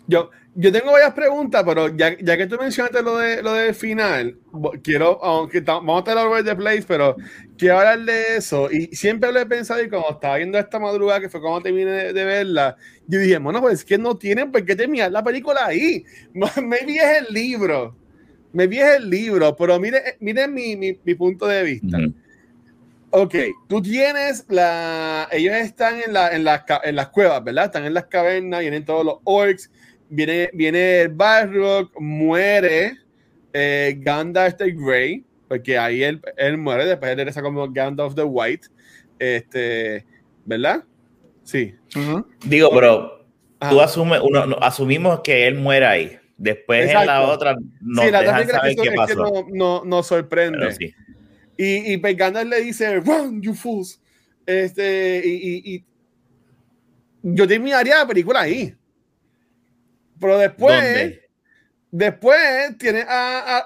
[0.07, 3.75] Yo, yo tengo varias preguntas, pero ya, ya que tú mencionaste lo de lo del
[3.75, 4.37] final,
[4.83, 7.15] quiero, aunque vamos a tener el de place, pero
[7.57, 8.71] quiero hablar de eso.
[8.71, 11.91] Y siempre lo he pensado, y cuando estaba viendo esta madrugada, que fue cuando terminé
[11.91, 15.23] de, de verla, yo dije, bueno, pues es que no tienen por qué terminar la
[15.23, 16.05] película ahí.
[16.33, 17.95] Me vi el libro.
[18.53, 21.97] Me vi el libro, pero miren mire mi, mi, mi, punto de vista.
[23.09, 23.35] Ok,
[23.67, 25.27] tú tienes la.
[25.29, 27.65] Ellos están en, la, en, las, en las cuevas, ¿verdad?
[27.65, 29.69] Están en las cavernas, vienen todos los orcs
[30.09, 32.97] viene, viene el Balrog, muere
[33.53, 38.23] eh, Gandalf the Grey, porque ahí él, él muere, después él regresa como Gandalf the
[38.23, 38.67] White,
[39.19, 40.05] este,
[40.45, 40.83] ¿verdad?
[41.43, 41.73] Sí.
[42.45, 43.25] Digo, pero
[43.69, 46.19] tú asumes, uno, asumimos que él muere ahí.
[46.37, 49.15] Después en la otra no sí, dejan saber qué pasó.
[49.15, 50.73] no, no, no, sorprende.
[50.73, 50.93] Sí.
[51.57, 54.01] Y, y pues Gandalf le dice, run, you fools.
[54.45, 55.85] Este, y, y,
[57.23, 58.75] yo terminaría la película ahí.
[60.25, 61.21] Pero después, ¿Dónde?
[61.91, 63.65] después tiene a, a-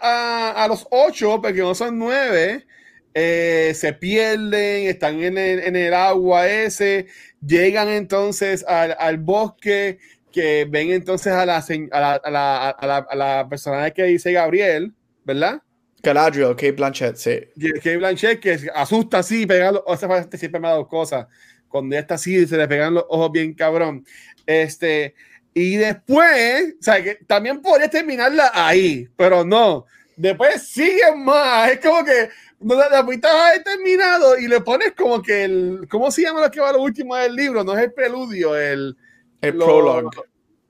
[0.52, 2.65] a- a los ocho, porque no son nueve,
[3.13, 7.08] eh, se pierden, están en el, en el agua ese,
[7.45, 10.00] llegan entonces al, al bosque,
[10.32, 14.04] que ven entonces a la, a la, a la, a la, a la personaje que
[14.04, 14.93] dice Gabriel,
[15.24, 15.62] ¿verdad?
[16.04, 17.39] Galadriel, Kate Blanchett, sí.
[17.82, 21.28] que Blanchett que asusta así, pega los ojos, siempre me ha dado cosas.
[21.67, 24.06] Cuando ella está así, se le pegan los ojos bien cabrón.
[24.45, 25.13] Este,
[25.54, 29.86] y después, o sea, que también podría terminarla ahí, pero no.
[30.16, 31.72] Después siguen más.
[31.72, 35.88] Es como que no, la, mitad ha terminado y le pones como que el.
[35.90, 37.64] ¿Cómo se llama lo que va lo último del libro?
[37.64, 38.96] No es el preludio, el.
[39.42, 40.18] El lo, prologue.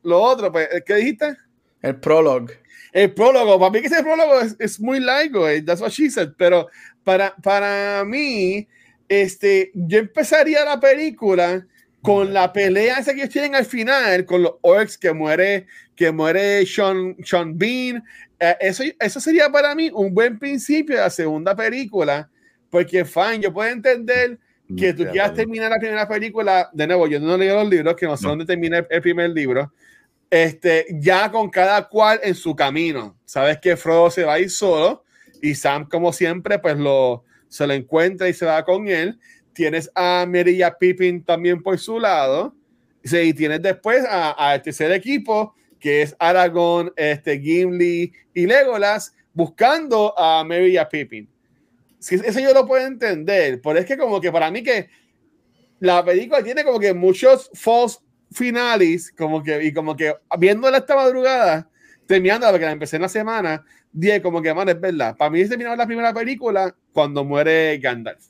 [0.03, 1.35] Lo otro, pues, ¿qué dijiste?
[1.81, 2.59] El prologue.
[2.91, 6.09] El prólogo, para mí que ese prólogo es, es muy largo, eh, that's what she
[6.09, 6.67] said, pero
[7.03, 8.67] para, para mí,
[9.07, 11.67] este, yo empezaría la película
[12.01, 16.11] con la pelea esa que ellos tienen al final, con los orcs que muere, que
[16.11, 18.03] muere Sean, Sean Bean,
[18.41, 22.29] Eh, eso, eso sería para mí un buen principio de la segunda película,
[22.69, 24.37] porque, fan, yo puedo entender
[24.77, 28.05] que tú quieras terminar la primera película, de nuevo, yo no leí los libros, que
[28.05, 28.29] no sé No.
[28.29, 29.73] dónde termina el, el primer libro,
[30.29, 33.17] este, ya con cada cual en su camino.
[33.25, 35.03] Sabes que Frodo se va a ir solo
[35.41, 39.19] y Sam, como siempre, pues lo, se lo encuentra y se va con él.
[39.59, 42.55] Tienes a Merry y a Pippin también por su lado.
[43.03, 49.13] Sí, y tienes después a, el tercer equipo, que es Aragorn, este, Gimli y Legolas,
[49.33, 51.29] buscando a Merry y a Pippin.
[51.99, 54.87] Eso yo lo puedo entender, pero es que como que para mí que
[55.81, 57.99] la película tiene como que muchos false
[58.31, 61.69] finales, como que, y como que viéndola esta madrugada,
[62.07, 65.17] terminando, porque la empecé en la semana, dije como que, man, es verdad.
[65.17, 68.29] Para mí terminaba la primera película cuando muere Gandalf.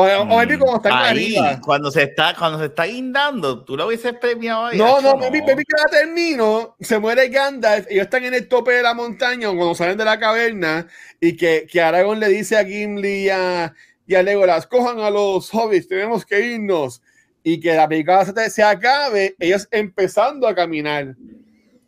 [0.00, 1.60] O, o maybe como están Mm, Ahí, arriba.
[1.60, 4.78] cuando se está, cuando se está guindando, tú lo hubieses premiado ahí.
[4.78, 8.72] No, no, maybe, maybe que la termino, se muere Gandalf, ellos están en el tope
[8.74, 10.86] de la montaña cuando salen de la caverna
[11.20, 13.74] y que, que Aragorn le dice a Gimli y a,
[14.06, 17.02] y a Legolas, cojan a los hobbits, tenemos que irnos
[17.42, 21.16] y que la película se, se acabe, ellos empezando a caminar.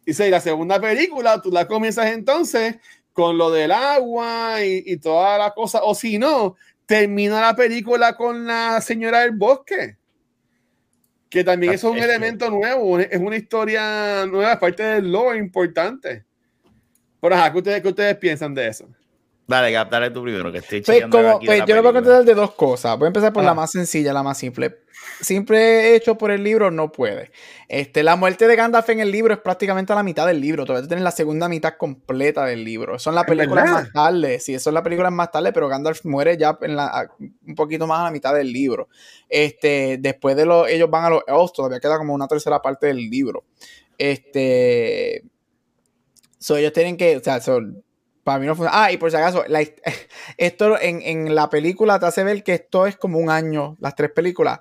[0.05, 2.77] Dice, y la segunda película, tú la comienzas entonces
[3.13, 6.57] con lo del agua y, y toda la cosa, o si no,
[6.91, 9.97] termina la película con la señora del bosque
[11.29, 16.25] que también eso es un elemento nuevo, es una historia nueva, parte del lore importante.
[17.21, 18.89] Pero ajá, ¿qué ustedes, qué ustedes piensan de eso?
[19.51, 21.93] Dale, Gap, dale tú primero, que estoy Pues, como, aquí pues yo le voy a
[21.95, 22.97] contestar de dos cosas.
[22.97, 24.79] Voy a empezar por la más sencilla, la más simple.
[25.21, 27.33] Simple hecho por el libro, no puede.
[27.69, 30.65] Este, la muerte de Gandalf en el libro es prácticamente a la mitad del libro.
[30.65, 32.97] Todavía tienes la segunda mitad completa del libro.
[33.01, 34.39] Son las ¿Es películas más tarde.
[34.39, 37.99] Sí, son las películas más tarde, pero Gandalf muere ya en la, un poquito más
[37.99, 38.89] a la mitad del libro.
[39.29, 42.87] Este, después de los, ellos van a los Elves, todavía queda como una tercera parte
[42.87, 43.43] del libro.
[43.99, 45.25] Este,
[46.39, 47.83] so ellos tienen que, o sea, son,
[48.31, 48.85] para mí no funciona.
[48.85, 49.61] Ah, y por si acaso, la
[50.37, 53.95] esto en, en la película te hace ver que esto es como un año, las
[53.95, 54.61] tres películas.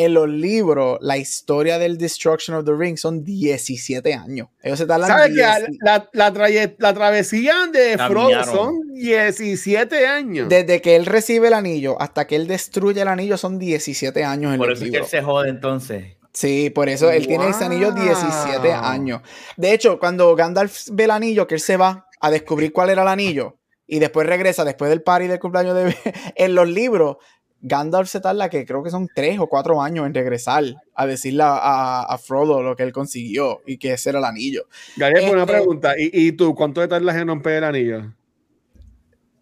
[0.00, 4.46] En los libros, la historia del Destruction of the Ring son 17 años.
[4.62, 10.06] Ellos se tardan ¿Sabes que 10 la, la, traye- la travesía de Frodo son 17
[10.06, 10.48] años?
[10.48, 14.52] Desde que él recibe el anillo hasta que él destruye el anillo son 17 años
[14.52, 16.14] en Por los eso es que él se jode entonces.
[16.32, 18.84] Sí, por eso él tiene ese anillo 17 Wow.
[18.84, 19.22] años.
[19.56, 23.02] De hecho, cuando Gandalf ve el anillo, que él se va a descubrir cuál era
[23.02, 25.94] el anillo y después regresa después del party del cumpleaños de
[26.36, 27.16] en los libros,
[27.60, 30.62] Gandalf se tarda que creo que son tres o cuatro años en regresar
[30.94, 34.24] a decirle a, a- a Frodo lo que él consiguió y que ese era el
[34.26, 34.66] anillo.
[34.96, 35.94] Gabriel, por una Este- pregunta.
[35.98, 38.12] ¿Y, y tú, cuánto te tardas en romper el anillo?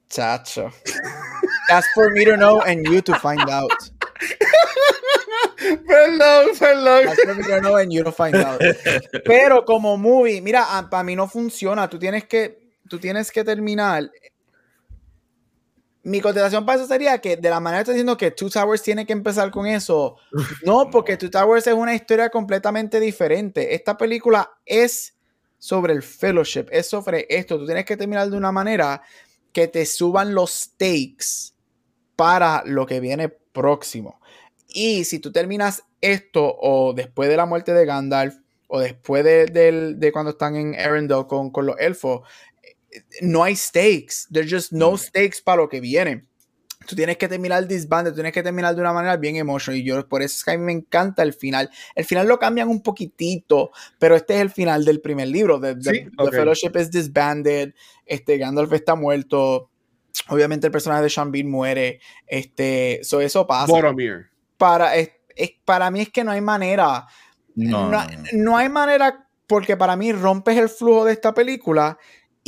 [0.08, 0.70] Chacho.
[1.68, 3.70] That's for me to know and you to find out.
[5.86, 7.04] Perdón, perdón.
[7.06, 8.60] That's for me to know and you to find out.
[9.24, 11.88] Pero como movie, mira, para mí no funciona.
[11.88, 14.10] Tú tienes que, tú tienes que terminar.
[16.02, 18.82] Mi contestación para eso sería que de la manera que estoy diciendo que Two Towers
[18.82, 20.16] tiene que empezar con eso.
[20.64, 23.74] No, porque Two Towers es una historia completamente diferente.
[23.74, 25.16] Esta película es
[25.58, 27.58] sobre el fellowship, es sobre esto.
[27.58, 29.02] Tú tienes que terminar de una manera
[29.52, 31.54] que te suban los stakes
[32.14, 34.20] para lo que viene próximo.
[34.68, 38.36] Y si tú terminas esto o después de la muerte de Gandalf
[38.68, 39.46] o después de,
[39.96, 42.20] de cuando están en Arendelle con, con los elfos,
[43.20, 44.26] no hay stakes.
[44.32, 46.24] There's just no stakes para lo que viene.
[46.86, 49.80] Tú tienes que terminar el disband, tú tienes que terminar de una manera bien emotional.
[49.80, 51.68] Y yo, por eso es que a mí me encanta el final.
[51.96, 55.58] El final lo cambian un poquitito, pero este es el final del primer libro.
[55.60, 56.30] The, the- Sí, the ok.
[56.30, 57.74] Fellowship is disbanded.
[58.04, 59.68] Este, Gandalf está muerto.
[60.28, 61.98] Obviamente el personaje de Sean Bean muere.
[62.26, 64.26] Este, so eso pasa Boromir.
[64.56, 67.06] para es- es, para mí es que no hay manera.
[67.56, 68.06] No, no.
[68.32, 71.98] no hay manera porque para mí rompes el flujo de esta película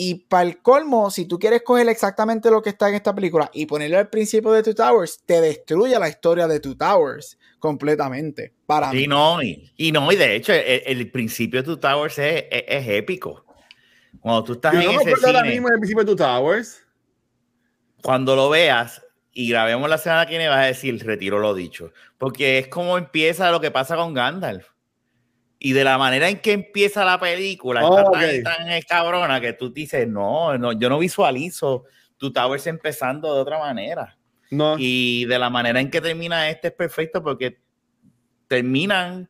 [0.00, 3.50] y para el colmo, si tú quieres coger exactamente lo que está en esta película
[3.52, 8.54] y ponerlo al principio de Two Towers, te destruye la historia de Two Towers completamente.
[8.64, 9.02] Para mí.
[9.02, 12.44] Y no, y, y no, y de hecho, el, el principio de Two Towers es,
[12.48, 13.44] es, es épico.
[14.20, 16.80] Cuando tú estás Yo en no me ahora mismo del principio de Two Towers.
[18.00, 21.92] cuando lo veas y grabemos la semana que viene, vas a decir, retiro lo dicho.
[22.18, 24.68] Porque es como empieza lo que pasa con Gandalf.
[25.58, 28.18] Y de la manera en que empieza la película, Oh, está ok.
[28.44, 31.84] tan, tan cabrona que tú dices, no, no, yo no visualizo
[32.16, 34.16] Two Towers empezando de otra manera.
[34.50, 34.76] No.
[34.78, 37.60] Y de la manera en que termina este es perfecto porque
[38.46, 39.28] terminan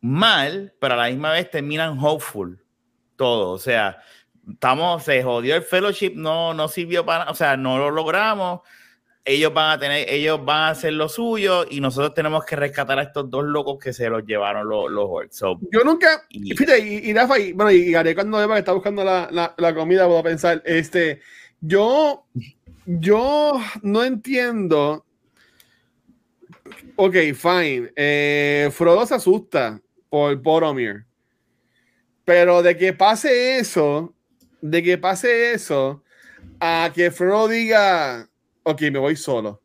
[0.00, 2.64] mal, pero a la misma vez terminan hopeful.
[3.16, 3.50] Todo.
[3.50, 3.98] O sea,
[4.48, 8.60] estamos, se jodió el fellowship, no, no sirvió para, o sea, no lo logramos.
[9.26, 12.98] Ellos van a tener, ellos van a hacer lo suyo y nosotros tenemos que rescatar
[12.98, 15.36] a estos dos locos que se los llevaron los, los orcs.
[15.36, 16.24] So, Yo nunca.
[16.28, 19.54] Y- Fíjate, y, y Rafa, y, bueno, y Gary cuando Eva está buscando la, la,
[19.56, 21.20] la comida, puedo pensar, este,
[21.62, 22.26] yo,
[22.84, 25.06] yo no entiendo.
[26.96, 27.92] Ok, fine.
[27.96, 31.06] Eh, Frodo se asusta por Boromir.
[32.26, 34.14] Pero de que pase eso,
[34.60, 36.02] de que pase eso,
[36.60, 38.28] a que Frodo diga,
[38.64, 39.60] ok, me voy solo.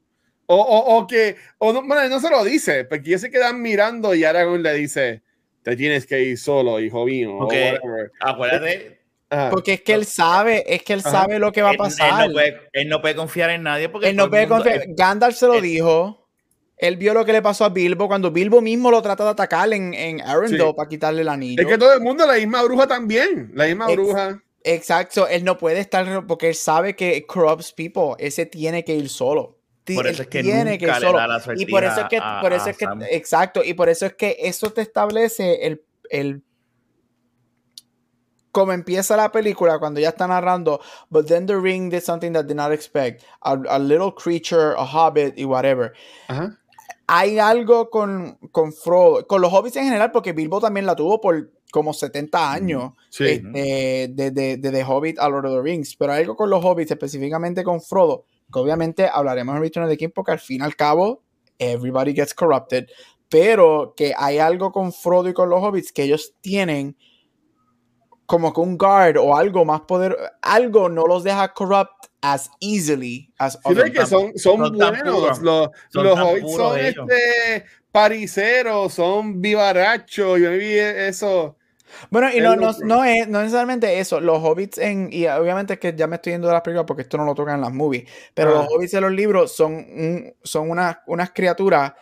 [0.46, 3.62] O, o, o que, o no, bueno, no se lo dice, porque ellos se quedan
[3.62, 5.22] mirando y Aragorn le dice,
[5.64, 7.36] te tienes que ir solo, hijo mío.
[7.36, 8.12] o Porque- whatever.
[8.20, 9.00] acuérdate,
[9.32, 9.52] Ajá.
[9.52, 11.12] Porque es que él sabe, es que él Ajá.
[11.12, 12.28] sabe lo que va a él, él pasar.
[12.28, 14.84] no puede, él no puede confiar en nadie porque Él no puede mundo- confiar.
[14.90, 16.28] Gandalf se lo dijo.
[16.78, 19.72] Él vio lo que le pasó a Bilbo cuando Bilbo mismo lo trata de atacar
[19.74, 20.74] en, en Arendelle Sí.
[20.76, 21.62] para quitarle el anillo.
[21.62, 24.42] Es que todo el mundo, la misma bruja también, la misma Ex- bruja.
[24.74, 28.16] Exacto, él no puede estar porque él sabe que corrupts people.
[28.18, 29.58] Ese tiene que ir solo.
[29.96, 32.18] Por él eso es que tiene nunca le da la Y por eso es que,
[32.22, 35.84] a- por eso es que, exacto, y por eso es que eso te establece el,
[36.12, 36.44] el
[38.52, 40.80] como empieza la película cuando ya está narrando,
[41.10, 44.84] but then the ring did something that did not expect, a, a little creature, a
[44.86, 45.94] hobbit y whatever.
[46.28, 46.58] Ajá.
[47.08, 51.20] Hay algo con, con Frodo, con los hobbits en general, porque Bilbo también la tuvo
[51.22, 53.26] por como 70 años, Sí.
[53.26, 56.50] este, de, de, de The Hobbit a Lord of the Rings, pero hay algo con
[56.50, 60.40] los hobbits, específicamente con Frodo, que obviamente hablaremos en Return of the King, porque al
[60.40, 61.24] fin y al cabo,
[61.60, 62.88] everybody gets corrupted,
[63.30, 66.96] pero que hay algo con Frodo y con los hobbits que ellos tienen
[68.26, 73.32] como que un guard o algo más poder, algo no los deja corrupt as easily
[73.40, 75.40] as Sí, other que son, son, son buenos.
[75.42, 80.40] Los, Son los hobbits son este, pariseros, son vivarachos.
[80.40, 81.58] Yo vi eso.
[82.10, 84.20] Bueno, y no, no, no es no necesariamente eso.
[84.20, 85.10] Los hobbits en.
[85.12, 87.36] Y obviamente es que ya me estoy yendo de las películas porque esto no lo
[87.36, 88.10] tocan en las movies.
[88.34, 88.54] Pero Ah.
[88.64, 91.94] los hobbits de los libros son, un- son unas, unas criaturas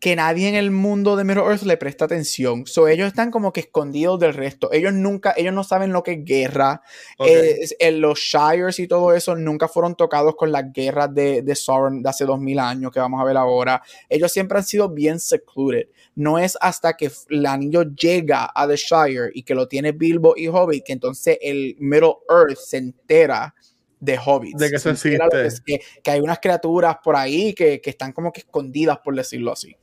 [0.00, 2.66] que nadie en el mundo de Middle Earth le presta atención.
[2.66, 4.70] So, ellos están como que escondidos del resto.
[4.72, 6.82] Ellos nunca, ellos no saben lo que es guerra.
[7.18, 7.26] Ok.
[7.28, 11.42] Eh, es- en los Shires y todo eso nunca fueron tocados con las guerras de,
[11.42, 13.82] de Sauron de hace 2000 años que vamos a ver ahora.
[14.08, 15.88] Ellos siempre han sido bien secluded.
[16.14, 20.34] No es hasta que el anillo llega a The Shire y que lo tiene Bilbo
[20.36, 23.52] y Hobbit que entonces el Middle Earth se entera
[23.98, 24.58] de Hobbits.
[24.58, 25.18] De que eso existe.
[25.66, 29.50] que, que hay unas criaturas por ahí que, que están como que escondidas, por decirlo
[29.50, 29.74] así.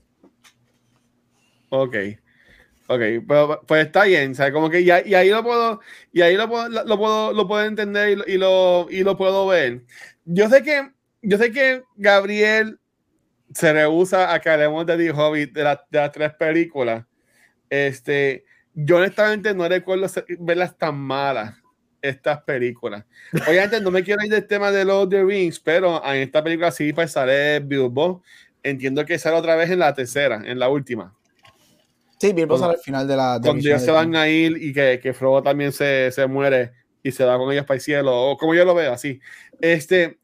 [1.70, 1.96] Ok.
[2.88, 4.54] Ok, pues, pues está bien, ¿sabes?
[4.54, 5.80] Como que y, y ahí lo puedo,
[6.14, 9.18] y ahí lo puedo, lo puedo, lo puedo entender y lo, y lo, y lo
[9.18, 9.82] puedo ver.
[10.26, 10.92] Yo sé que,
[11.24, 12.80] yo sé que Gabriel
[13.54, 17.06] se rehúsa a que hablemos de The Hobbit de, la- de las tres películas.
[17.70, 20.08] Este, yo honestamente no recuerdo
[20.40, 21.56] verlas tan malas,
[22.02, 23.04] estas películas.
[23.48, 26.44] Obviamente no me quiero ir del tema de Lord of the Rings, pero en esta
[26.44, 28.22] película sí pues sale Bilbo.
[28.62, 31.16] Entiendo que sale otra vez en la tercera, en la última
[32.20, 33.40] Sí, Bilbo sale al final de la.
[33.40, 36.72] de cuando ellos se van a ir y que, que Frodo también se, se muere
[37.04, 39.20] y se va con ellos para el cielo, o como yo lo veo, así.
[39.62, 40.18] Este,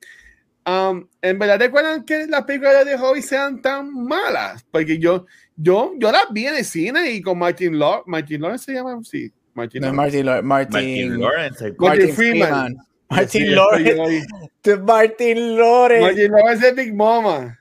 [0.65, 4.65] um, en verdad, ¿recuerdan que las películas de Hobbit sean tan malas?
[4.71, 8.65] Porque yo, yo, yo las vi en el cine y con Martin Lawrence, Martin Lawrence
[8.65, 10.23] se llama, sí, Martin No, Lawrence.
[10.23, 12.47] Martin, Lawrence- Martin Martin, Lawrence, Martin Freeman.
[12.49, 12.75] Freeman.
[13.11, 14.25] Martin Sí, Lawrence.
[14.63, 16.05] yo Martin Lawrence.
[16.05, 17.59] Martin Lawrence es Big Mama.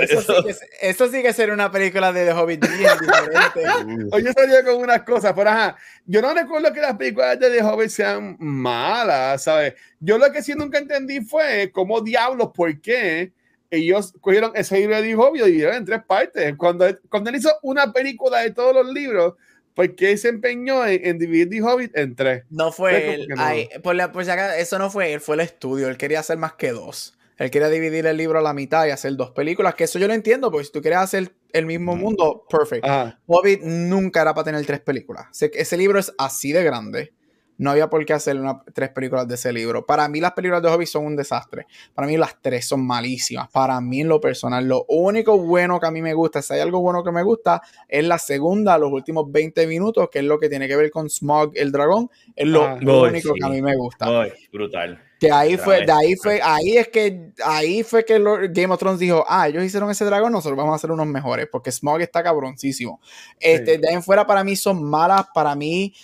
[0.00, 4.08] Eso, eso- sí que, eso sí que sería una película de The Hobbit diferente.
[4.12, 7.62] Oye, salió con unas cosas, pero ajá, yo no recuerdo que las películas de The
[7.62, 9.74] Hobbit sean malas, ¿sabes?
[10.00, 13.32] Yo lo que sí nunca entendí fue cómo diablos, por qué
[13.70, 16.54] ellos cogieron ese libro de The Hobbit y dividieron en tres partes.
[16.56, 19.34] Cuando, cuando él hizo una película de todos los libros,
[19.74, 22.44] ¿por qué se empeñó en, en dividir The Hobbit en tres?
[22.50, 23.26] No fue él.
[23.28, 23.42] que no.
[23.42, 25.88] ay, por la- por si acaso, eso no fue él, fue el estudio.
[25.88, 27.16] Él quería hacer más que dos.
[27.38, 30.06] Él quería dividir el libro a la mitad y hacer dos películas, que eso yo
[30.06, 32.86] lo entiendo, porque si tú quieres hacer el mismo mundo, perfecto.
[33.26, 35.26] Hobbit nunca era para tener tres películas.
[35.40, 37.12] Ese libro es así de grande.
[37.58, 39.84] No había por qué hacer una- tres películas de ese libro.
[39.86, 41.66] Para mí las películas de Hobbit son un desastre.
[41.94, 43.48] Para mí las tres son malísimas.
[43.50, 46.60] Para mí en lo personal, lo único bueno que a mí me gusta, si hay
[46.60, 50.38] algo bueno que me gusta, es la segunda, los últimos 20 minutos, que es lo
[50.40, 52.10] que tiene que ver con Smog el dragón.
[52.34, 52.74] Es lo Ah.
[52.82, 53.40] Único sí.
[53.40, 54.06] que a mí me gusta.
[54.22, 55.00] Ay, brutal.
[55.20, 58.80] Que ahí fue, de ahí fue, ahí es que, ahí fue que Lord- Game of
[58.80, 62.00] Thrones dijo, ah, ellos hicieron ese dragón, nosotros vamos a hacer unos mejores, porque Smog
[62.00, 63.00] está cabroncísimo.
[63.38, 63.80] Este, Sí.
[63.80, 65.94] de ahí en fuera para mí son malas, para mí,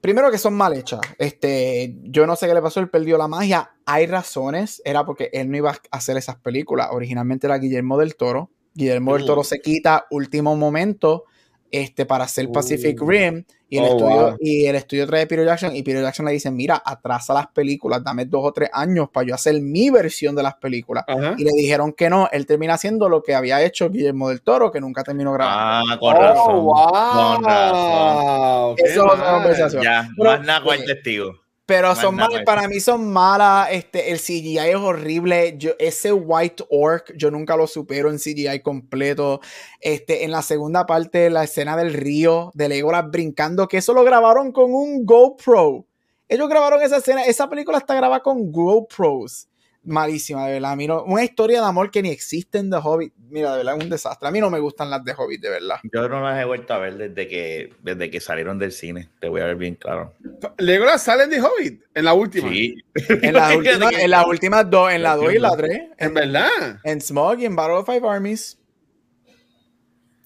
[0.00, 1.00] primero que son mal hechas.
[1.18, 3.72] Este, yo no sé qué le pasó, él perdió la magia.
[3.86, 6.88] Hay razones, era porque él no iba a hacer esas películas.
[6.92, 8.50] Originalmente era Guillermo del Toro.
[8.74, 9.26] Guillermo del.
[9.26, 11.24] Toro se quita último momento
[11.70, 13.06] este, para hacer Pacific Uh.
[13.08, 13.44] Rim.
[13.70, 14.36] Y el, Oh, estudio, wow.
[14.40, 18.02] y el estudio trae Peter Jackson y Peter Jackson le dice, mira, atrasa las películas,
[18.02, 21.04] dame dos o tres años para yo hacer mi versión de las películas.
[21.06, 21.34] Ajá.
[21.36, 24.70] Y le dijeron que no, él termina haciendo lo que había hecho Guillermo del Toro,
[24.72, 25.92] que nunca terminó grabando.
[25.92, 26.64] Ah, con Oh, razón.
[26.64, 27.34] wow.
[27.34, 28.74] Con razón.
[28.78, 29.82] Eso es otra conversación.
[29.82, 31.32] Ya, Pero- más nada con el testigo.
[31.68, 36.64] Pero son malas, para mí son malas, este, el CGI es horrible, yo, ese White
[36.70, 39.42] Orc, yo nunca lo supero en CGI completo,
[39.78, 44.02] este, en la segunda parte, la escena del río, de Legolas brincando, que eso lo
[44.02, 45.84] grabaron con un GoPro,
[46.26, 49.48] ellos grabaron esa escena, esa película está grabada con GoPros,
[49.88, 52.76] malísima, de verdad, a mí no- una historia de amor que ni existe en The
[52.76, 55.40] Hobbit, mira, de verdad, es un desastre, a mí no me gustan las de Hobbit,
[55.40, 55.76] de verdad.
[55.92, 59.08] Yo no las he vuelto a ver desde que, desde que salieron del cine.
[59.20, 60.14] Te voy a ver bien claro.
[60.58, 62.48] Legolas sale en The Hobbit, en la última.
[62.50, 62.74] Sí.
[63.08, 66.78] En las últimas, en las últimas dos, en la 2 y la 3, En verdad.
[66.84, 68.58] en Smog y en Battle of Five Armies.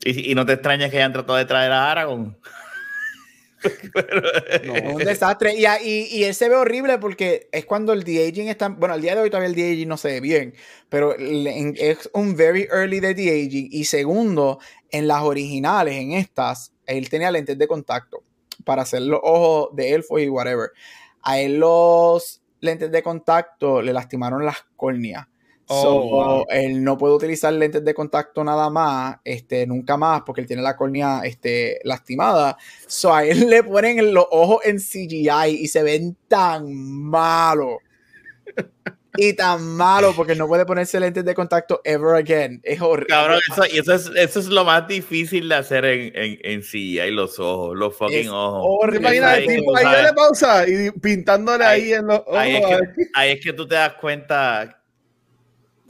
[0.04, 2.36] Y, y no te extrañas que hayan tratado de traer a Aragorn.
[3.64, 5.54] Es un desastre.
[5.54, 8.68] Y, y, y él se ve horrible porque es cuando el de-aging está.
[8.68, 10.54] Bueno, al día de hoy todavía el de-aging no se ve bien.
[10.88, 13.68] Pero es un very early de de-aging.
[13.70, 14.58] Y segundo,
[14.90, 18.22] en las originales, en estas, él tenía lentes de contacto
[18.64, 20.70] para hacer los ojos de elfos y whatever.
[21.22, 25.26] A él los lentes de contacto le lastimaron las córneas.
[25.68, 26.46] Oh, So, wow.
[26.50, 30.62] él no puede utilizar lentes de contacto nada más, este, nunca más, porque él tiene
[30.62, 32.56] la córnea este, lastimada.
[32.86, 37.76] So, a él le ponen los ojos en CGI y se ven tan malos.
[39.14, 42.60] Y tan malo porque no puede ponerse lentes de contacto ever again.
[42.64, 43.08] Es horrible.
[43.08, 46.60] Cabrón, eso, y eso, es, eso es lo más difícil de hacer en, en, en
[46.62, 48.62] CGI, los ojos, los fucking Es ojos.
[48.62, 49.16] ¿Te horrible.
[49.16, 49.46] imaginas ahí
[49.84, 52.36] ahí pausa y pintándole ahí, Ahí- en los ojos?
[52.38, 52.78] Ahí es, que,
[53.14, 54.81] ahí es que tú te das cuenta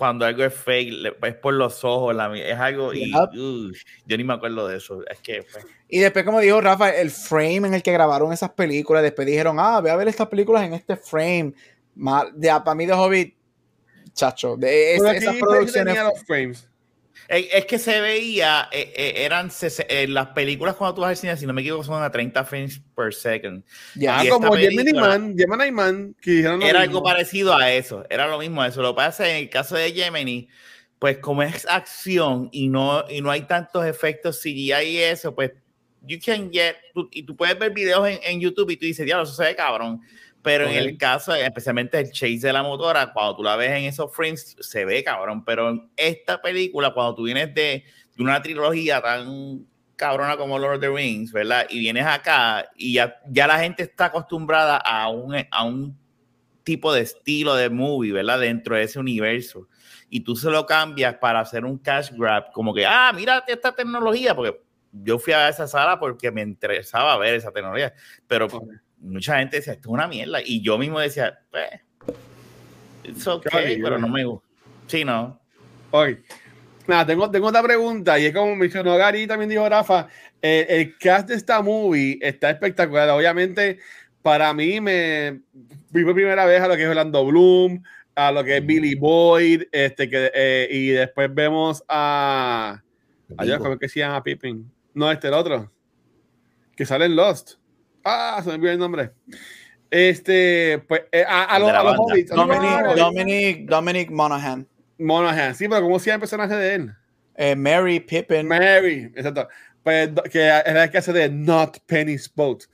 [0.03, 3.71] cuando algo es fake, le- es por los ojos, la, es algo y uh,
[4.05, 5.01] yo ni me acuerdo de eso.
[5.09, 8.51] Es que pues, Y después, como dijo Rafa, el frame en el que grabaron esas
[8.51, 11.53] películas, después dijeron, ah, ve a ver estas películas en este frame.
[11.95, 13.37] Ma- de, para mí, de Hobbit,
[14.13, 15.97] chacho, de es- esas producciones.
[15.97, 16.69] los frames.
[17.29, 19.51] Es, es que se veía, eh, eh, eran
[19.89, 22.45] eh, las películas cuando tú vas al cine, si no me equivoco, son a 30
[22.45, 23.65] frames per second.
[23.95, 24.25] Ya.
[24.25, 26.77] Y como Gemini Man, Gemini Man, que Era mismo.
[26.79, 28.83] algo parecido a eso, era lo mismo a eso.
[28.83, 30.49] Lo que pasa en el caso de Gemini,
[30.99, 35.53] pues como es acción y no, y no hay tantos efectos CGI y eso, pues
[36.05, 39.05] you can get, tú- y tú puedes ver videos en, en YouTube y tú dices,
[39.07, 40.01] diablo, eso se ve cabrón.
[40.43, 43.85] Pero en el caso, especialmente el chase de la motora, cuando tú la ves en
[43.85, 45.45] esos frames, se ve cabrón.
[45.45, 47.85] Pero en esta película, cuando tú vienes de,
[48.17, 49.65] de una trilogía tan
[49.97, 51.67] cabrona como Lord of the Rings, ¿verdad?
[51.71, 55.97] Y vienes acá y ya, ya la gente está acostumbrada a un, a un
[56.65, 58.41] tipo de estilo de movie, ¿verdad?
[58.41, 59.69] Dentro de ese universo.
[60.11, 63.73] Y tú se lo cambias para hacer un cash grab, como que, ah, mira esta
[63.73, 67.95] tecnología, porque yo fui a esa sala porque me interesaba ver esa tecnología,
[68.27, 68.65] pero Ok.
[69.03, 71.69] Mucha gente decía, esto es una mierda, y yo mismo decía, pues,
[73.05, 74.47] it's okay, pero no me gusta.
[74.87, 75.41] Sí, no.
[75.91, 76.19] Ok.
[76.87, 80.09] Nada, tengo, tengo otra pregunta y es como mencionó Gary también dijo Rafa,
[80.41, 83.09] eh, el cast de esta movie está espectacular.
[83.11, 83.79] Obviamente,
[84.21, 85.41] para mí me
[85.91, 87.83] vi por primera vez a lo que es Orlando Bloom,
[88.15, 92.83] a lo que es Billy Boyd, este, que, eh, y después vemos a...
[93.37, 94.71] Adiós, ¿cómo es que se llama Pippin?
[94.93, 95.73] No, este el otro.
[96.77, 97.62] Que sale en Lost.
[98.05, 99.11] Ah, se me olvidó el nombre.
[99.91, 102.33] Este, pues, eh, a, a los, a los hobbits.
[102.33, 102.97] a los Dominic, hobbits.
[102.97, 104.67] Dominic, Dominic Monaghan.
[104.99, 106.95] Monaghan, sí, pero ¿cómo se llama el personaje de él?
[107.37, 108.47] Eh, Mary Pippin.
[108.47, 109.49] Mary, exacto.
[109.83, 112.65] Pues, que es la que hace de Not Penny's Boat.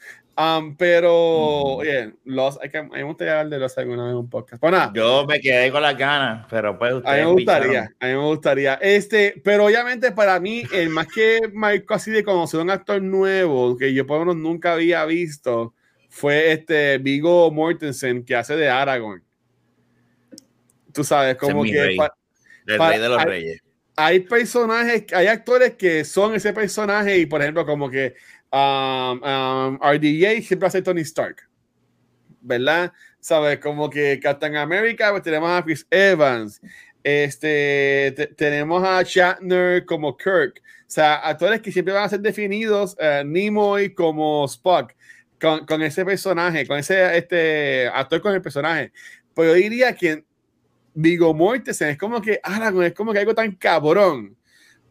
[0.40, 4.12] Um, pero, oye, los, hay que, a mí me gustaría hablar de los alguna vez
[4.12, 4.62] en un podcast.
[4.62, 7.96] Nada, Yo me quedé con las ganas, pero pues a mí me gustaría, picharon.
[7.98, 8.74] a mí me gustaría.
[8.74, 13.76] Este, pero obviamente para mí, el más que marcó así de conocer un actor nuevo,
[13.76, 15.74] que yo por lo menos nunca había visto,
[16.08, 19.24] fue este Vigo Mortensen, que hace de Aragorn.
[20.92, 21.96] Tú sabes, como que rey.
[21.96, 22.14] pa-
[22.66, 23.62] El pa- rey de los hay- reyes.
[23.96, 28.14] hay personajes, hay actores que son ese personaje y por ejemplo como que
[28.52, 31.48] um, um, RDJ siempre hace Tony Stark,
[32.40, 32.92] ¿verdad?
[33.20, 33.58] ¿Sabes?
[33.58, 36.60] Como que Captain America, pues tenemos a Chris Evans,
[37.02, 42.20] este, te- tenemos a Shatner como Kirk, o sea, actores que siempre van a ser
[42.20, 44.92] definidos, eh, Nimoy como Spock,
[45.38, 48.92] con, ese personaje, con ese este, actor con el personaje.
[49.34, 50.24] Pero yo diría que
[50.94, 54.36] Vigo Mortensen es como que Aragorn es como que algo tan cabrón.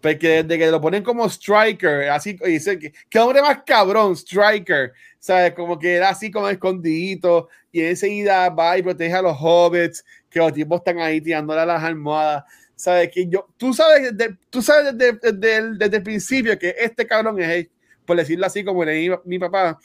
[0.02, 4.94] Porque desde que lo ponen como Striker, así, y dice que hombre más cabrón, Striker,
[5.20, 5.54] ¿sabes?
[5.54, 10.40] Como que era así como escondidito, y enseguida va y protege a los hobbits, que
[10.40, 12.44] los tipos están ahí tirándole a las almohadas,
[12.76, 13.10] ¿sabes?
[13.12, 17.08] Que yo, tú sabes, desde, tú sabes desde, desde el, desde el principio que este
[17.08, 17.68] cabrón es,
[18.06, 19.80] por decirlo así, como le mi, papá,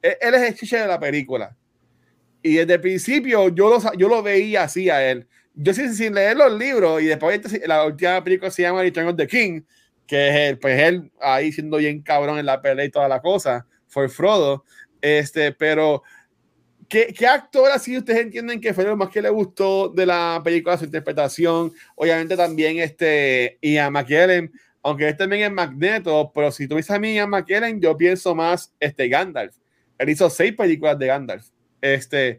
[0.00, 1.56] él, él es el chiche de la película.
[2.40, 5.26] Y desde el principio yo lo, yo lo veía así a él
[5.56, 9.16] yo sin, sin leer los libros y después la última película se llama Return of
[9.16, 9.62] the King,
[10.06, 13.20] que es él, pues él ahí siendo bien cabrón en la pelea y toda la
[13.20, 14.64] cosa, fue Frodo,
[15.00, 16.02] este, pero
[16.88, 20.40] ¿qué, qué actor así ustedes entienden que fue lo más que le gustó de la
[20.44, 21.72] película, su interpretación?
[21.94, 24.52] Obviamente también este Ian McKellen,
[24.82, 28.34] aunque él también es Magneto, pero si tú dices a mí Ian McKellen, yo pienso
[28.34, 29.56] más este Gandalf.
[29.98, 31.46] Él hizo seis películas de Gandalf.
[31.80, 32.38] Este,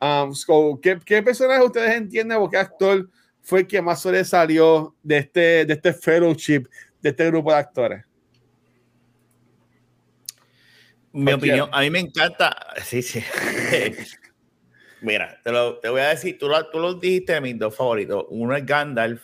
[0.00, 3.08] Um, so, ¿qué, ¿Qué personaje ustedes entienden o qué actor
[3.42, 6.68] fue el que más sobresalió de este, de este fellowship,
[7.00, 8.04] de este grupo de actores?
[11.12, 12.54] Mi opinión, a mí me encanta.
[12.84, 13.22] Sí, sí.
[15.00, 17.74] Mira, te, lo, te voy a decir, tú lo, tú lo dijiste de mis dos
[17.74, 18.26] favoritos.
[18.28, 19.22] Uno es Gandalf.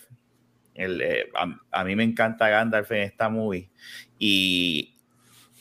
[0.73, 3.69] El, eh, a, a mí me encanta Gandalf en esta movie.
[4.17, 4.97] Y,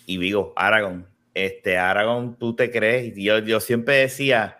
[0.07, 1.07] y digo, Aragorn.
[1.35, 3.15] Este, Aragorn, tú te crees.
[3.17, 4.59] Yo, yo siempre decía,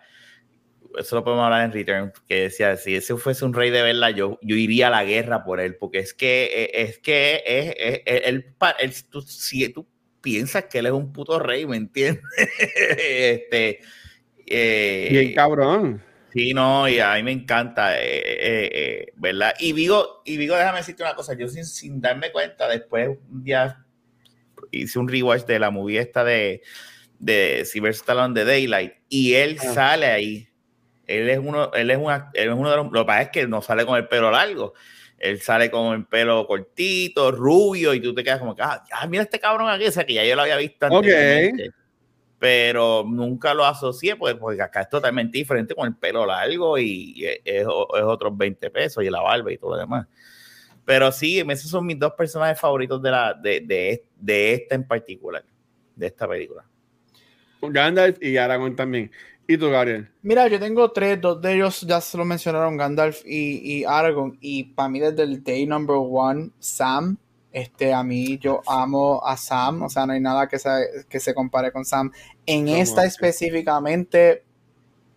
[0.97, 4.09] eso lo podemos hablar en Return, que decía, si ese fuese un rey de verdad,
[4.09, 7.75] yo, yo iría a la guerra por él, porque es que eh, es que es,
[7.77, 8.45] es- es- él,
[8.79, 9.87] él- tú, si tú
[10.21, 12.23] piensas que él es un puto rey, ¿me entiendes?
[12.97, 13.79] este,
[14.47, 16.01] eh, Bien cabrón.
[16.33, 19.53] Sí, no, y a mí me encanta, eh, eh, eh, ¿verdad?
[19.59, 23.43] Y Vigo, y Vigo, déjame decirte una cosa, yo sin, sin darme cuenta, después un
[23.43, 23.85] día
[24.71, 26.61] hice un rewatch de la movie esta de,
[27.19, 29.73] de Sylvester Stallone de Daylight, y él Ah.
[29.73, 30.49] sale ahí.
[31.07, 33.29] Él es uno, él es una, él es uno de los, lo que pasa es
[33.29, 34.73] que no sale con el pelo largo.
[35.17, 39.23] Él sale con el pelo cortito, rubio, y tú te quedas como que, ah, mira
[39.23, 41.71] este cabrón aquí, o sea que ya yo lo había visto anteriormente
[42.45, 47.25] pero nunca lo asocié pues, porque acá es totalmente diferente con el pelo largo y
[47.25, 50.07] es, es otros 20 pesos y la barba y todo lo demás.
[50.83, 54.87] Pero sí, esos son mis dos personajes favoritos de, la, de, de, de esta en
[54.87, 55.43] particular,
[55.95, 56.63] de esta película.
[57.61, 59.11] Gandalf y Aragorn también.
[59.47, 60.09] ¿Y tú, Gabriel?
[60.23, 64.37] Mira, yo tengo tres, dos de ellos ya se lo mencionaron, Gandalf y, y Aragorn.
[64.41, 67.17] Y para mí desde el day number one, Sam,
[67.51, 70.69] este, a mí yo amo a Sam, o sea, no hay nada que se,
[71.07, 72.11] que se compare con Sam.
[72.45, 74.43] En Como esta específicamente,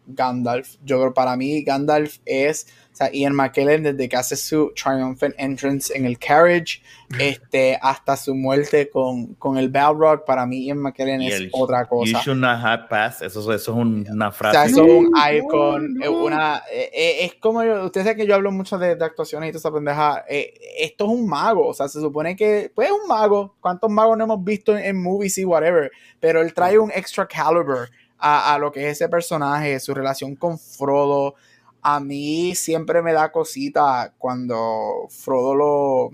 [0.08, 0.76] Gandalf.
[0.84, 2.66] Yo creo para mí Gandalf es,
[2.98, 6.82] sea, Ian McKellen desde que hace su triumphant entrance en el carriage,
[7.18, 11.50] este, hasta su muerte con, con el Balrog, para mí Ian McKellen Y es el
[11.52, 12.20] otra You cosa.
[12.22, 14.70] should not have passed, eso, eso es un- una O sea, frase.
[14.72, 16.04] eso es un No, icon, no.
[16.04, 19.04] es una, eh, eh, es como yo, ustedes saben que yo hablo mucho de, de
[19.04, 22.70] actuaciones y toda esa pendeja, eh, esto es un mago, o sea, se supone que,
[22.74, 25.90] pues es un mago, ¿cuántos magos no hemos visto en, en movies y whatever?
[26.20, 27.88] Pero él trae un extra caliber
[28.18, 31.36] a, a lo que es ese personaje, su relación con Frodo,
[31.82, 36.10] a mí siempre me da cosita cuando Frodo lo,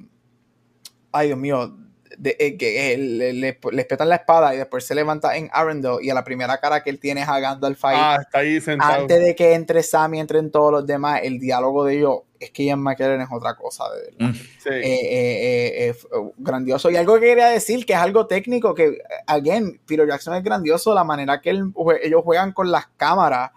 [1.12, 1.76] ay Dios mío,
[2.16, 5.50] de- eh, que eh, le, le, le petan la espada y después se levanta en
[5.52, 8.38] Arendelle y a la primera cara que él tiene es a Gandalf ahí Ah, está
[8.38, 9.02] ahí sentado.
[9.02, 12.50] antes de que entre Sam y entren todos los demás, el diálogo de ellos es
[12.50, 14.28] que Ian McKellen es otra cosa, de verdad.
[14.28, 14.34] Mm.
[14.34, 14.68] Sí.
[14.68, 16.06] Eh, eh, eh, eh, f-
[16.36, 16.90] grandioso.
[16.90, 20.92] Y algo que quería decir, que es algo técnico, que, again, Peter Jackson es grandioso,
[20.94, 23.50] la manera que él ellos juegan con las cámaras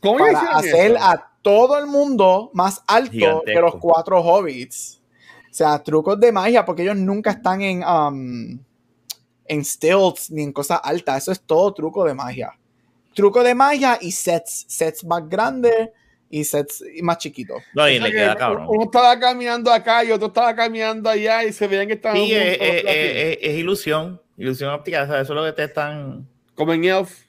[0.00, 1.04] ¿Cómo para hacer eso?
[1.04, 3.60] a todo el mundo más alto que Gigantesco.
[3.62, 5.00] los cuatro hobbits.
[5.50, 8.58] O sea, trucos de magia, porque ellos nunca están en, um,
[9.46, 11.22] en stilts ni en cosas altas.
[11.22, 12.52] Eso es todo truco de magia.
[13.14, 14.66] Truco de magia y sets.
[14.68, 15.88] Sets más grandes
[16.30, 17.62] y sets más chiquitos.
[17.74, 18.66] No, y le que queda cabrón.
[18.68, 22.32] Uno estaba caminando acá y otro estaba caminando allá y se veían que estaban Sí,
[22.34, 22.70] es, así.
[22.70, 26.28] es- es- es ilusión, ilusión óptica, o sea, eso es lo que te están...
[26.54, 27.24] como en Elf.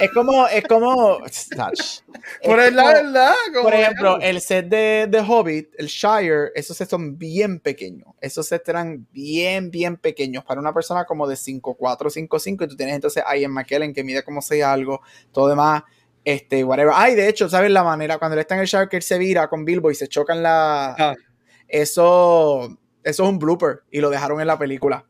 [0.00, 1.18] Es como, es como.
[2.44, 3.34] Por es el la como- verdad.
[3.52, 4.24] como Por ejemplo, Elf.
[4.24, 8.08] el set de, de Hobbit, el Shire, esos sets son bien pequeños.
[8.20, 12.64] Esos sets eran bien, bien pequeños para una persona como de 5'4, 5'5.
[12.64, 15.00] Y tú tienes entonces a Ian McKellen que mide como 6 algo,
[15.32, 15.82] todo demás.
[16.24, 16.92] Este, whatever.
[16.94, 18.18] Ay, de hecho, ¿sabes la manera?
[18.18, 20.94] Cuando él está en el Shark, él se vira con Bilbo y se chocan la.
[20.98, 21.14] Ah.
[21.66, 25.04] Eso, eso es un blooper y lo dejaron en la película.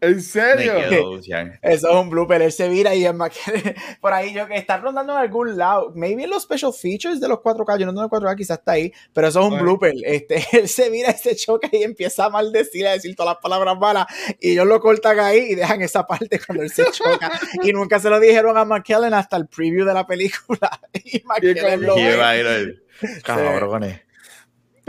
[0.00, 0.74] ¿En serio?
[0.88, 1.18] quedo.
[1.62, 4.56] Eso es un blooper, él se vira y es más que por ahí yo que
[4.56, 5.92] está rondando en algún lado.
[5.94, 8.92] Maybe en los special features de los 4K, yo no tengo 4K, quizás está ahí,
[9.12, 9.64] pero eso es un Bueno.
[9.64, 9.94] blooper.
[10.04, 13.42] Este, él se vira y se choca y empieza a maldecir, a decir todas las
[13.42, 14.06] palabras malas
[14.40, 17.30] y ellos lo cortan ahí y dejan esa parte cuando él se choca.
[17.62, 20.80] y nunca se lo dijeron a McKellen hasta el preview de la película.
[20.94, 22.78] y McKellen lo ve.
[23.22, 24.00] Cabrones.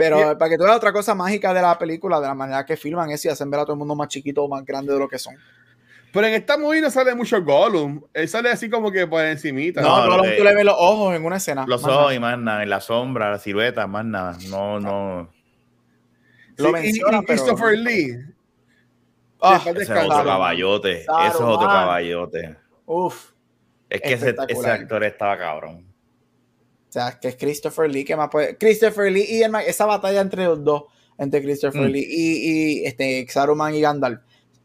[0.02, 0.38] Pero Yeah.
[0.38, 3.10] para que tú veas otra cosa mágica de la película, de la manera que filman
[3.10, 5.08] es y hacen ver a todo el mundo más chiquito o más grande de lo
[5.08, 5.34] que son.
[6.12, 8.02] Pero en esta movie no sale mucho Gollum.
[8.12, 9.80] Él sale así como que por encimita.
[9.80, 11.64] No, No, que- tú le ves los ojos en una escena.
[11.66, 12.02] Los más nada.
[12.02, 14.36] ojos y más nada, en la sombra, la silueta, más nada.
[14.50, 15.30] No, no.
[16.56, 18.16] Lo Sí, y- pero- Christopher Lee.
[19.40, 20.92] Ah, Después Ese es otro caballote.
[21.00, 22.56] Ese es otro caballote.
[22.86, 23.30] Uf.
[23.88, 24.34] Es que ese,
[24.70, 25.86] actor estaba cabrón.
[26.92, 28.58] O sea, que es Christopher Lee, que más puede.
[28.58, 30.82] Christopher Lee y el esa batalla entre los dos,
[31.16, 31.90] entre Christopher Mm.
[31.90, 34.20] Lee y, y este Saruman y Gandalf,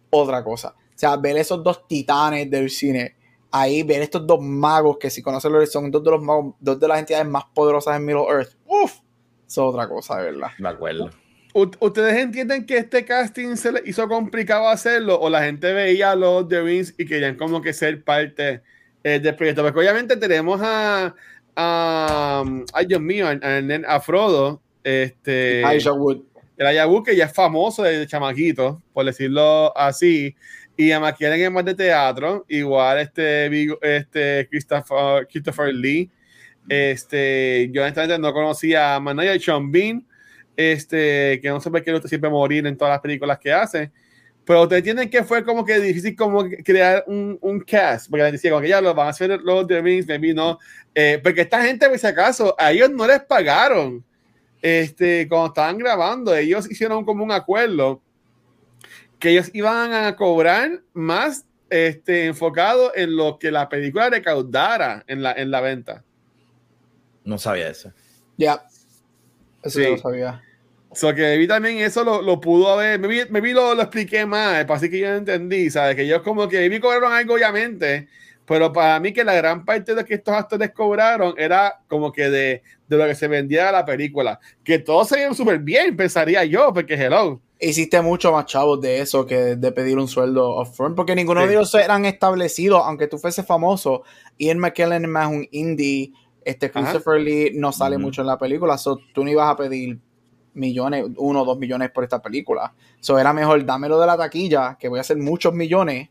[0.09, 0.75] otra cosa.
[0.77, 3.15] O sea, ver esos dos titanes del cine,
[3.51, 6.77] ahí ver estos dos magos que si conocen lo son dos de los magos, dos
[6.77, 8.57] de las entidades más poderosas en Middle Earth.
[8.65, 9.01] Uf, eso
[9.47, 10.49] es otra cosa, de verdad.
[10.59, 11.09] Me acuerdo.
[11.53, 16.13] U- ¿Ustedes entienden que este casting se le hizo complicado hacerlo o la gente veía
[16.13, 18.61] los The Rings y querían como que ser parte
[19.03, 19.63] eh, del proyecto?
[19.63, 21.15] Porque obviamente tenemos a,
[21.59, 22.43] a
[22.73, 26.21] ay Dios mío, a, a- Frodo, este, Elijah Wood.
[26.55, 30.35] el Ayahu que ya es famoso de chamaquito, por decirlo así,
[30.77, 36.09] y a McKellen es más de teatro, igual este, este Christopher, Christopher Lee,
[36.69, 40.05] este, yo honestamente no conocía a Manaya y Sean Bean,
[40.55, 43.91] este, que no sé por qué siempre morir en todas las películas que hace,
[44.47, 48.27] pero ustedes entienden que fue como que difícil como crear un, un cast, porque la
[48.27, 50.57] gente decía como que ya lo van a hacer los The Rings, maybe no,
[50.95, 54.05] eh, porque esta gente, por si acaso, a ellos no les pagaron,
[54.61, 58.01] este, cuando estaban grabando, ellos hicieron como un acuerdo
[59.19, 65.23] que ellos iban a cobrar más este, enfocado en lo que la película recaudara en
[65.23, 66.05] la, en la venta.
[67.25, 67.91] No sabía eso.
[68.37, 68.63] Ya.
[69.61, 69.83] Eso Sí.
[69.83, 70.41] yo lo sabía.
[70.97, 73.83] So que vi también eso lo, lo pudo haber, me vi, me vi lo, lo
[73.83, 75.95] expliqué más, para así que yo entendí, ¿sabes?
[75.95, 78.07] Que ellos como que vi cobraron algo obviamente,
[78.45, 82.11] pero para mí que la gran parte de lo que estos actores cobraron era como
[82.11, 85.95] que de, de lo que se vendía la película, que todos se veían súper bien,
[85.95, 87.39] pensaría yo, porque hello.
[87.59, 91.47] Hiciste mucho más chavos de eso que de pedir un sueldo upfront, porque ninguno Sí.
[91.47, 94.01] de ellos eran establecidos, aunque tú fuese famoso.
[94.39, 96.11] Ian McKellen es más un indie,
[96.43, 96.79] este Ajá.
[96.81, 99.99] Christopher Lee no sale mucho en la película, so tú no ibas a pedir
[100.57, 102.73] millones, uno o dos millones por esta película.
[102.99, 106.09] So era mejor dámelo de la taquilla, que voy a hacer muchos millones,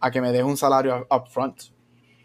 [0.00, 1.60] a que me deje un salario upfront.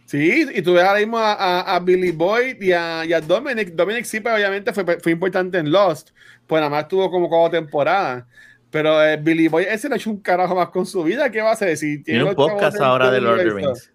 [0.05, 3.20] Sí, y tú ves ahora mismo a, a- a Billy Boyd y a, y a
[3.20, 3.74] Dominic.
[3.74, 6.12] Dominic sí, pero obviamente fue, fue importante en Lost,
[6.47, 8.24] pues nada más tuvo como cuatro temporadas.
[8.70, 11.30] Pero eh, Billy Boyd, ese no ha hecho un carajo más con su vida.
[11.30, 11.76] ¿Qué va a hacer?
[11.78, 13.49] Si Tiene un podcast ahora de del Lord of the.
[13.53, 13.91] Rings.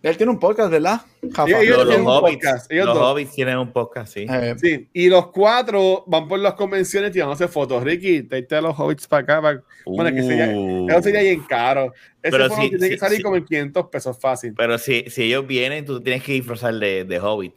[0.00, 1.00] Él tiene un podcast, ¿verdad?
[1.34, 1.60] Jafa?
[1.60, 3.04] ellos Los, tienen hobbits, podcast, ellos los dos.
[3.12, 4.26] hobbits tienen un podcast, sí.
[4.30, 7.82] Eh, Sí, y los cuatro van por las convenciones tirándose fotos.
[7.82, 9.42] Ricky, te a los hobbits para acá.
[9.42, 10.88] para- Bueno, que sería, Uh.
[10.88, 11.92] eso sería bien caro.
[12.22, 13.22] Ese Pero sí, tiene sí, que salir sí.
[13.24, 14.54] como en 500 pesos fácil.
[14.56, 17.54] Pero si, si ellos vienen, tú tienes que disfrazar de, de hobbit.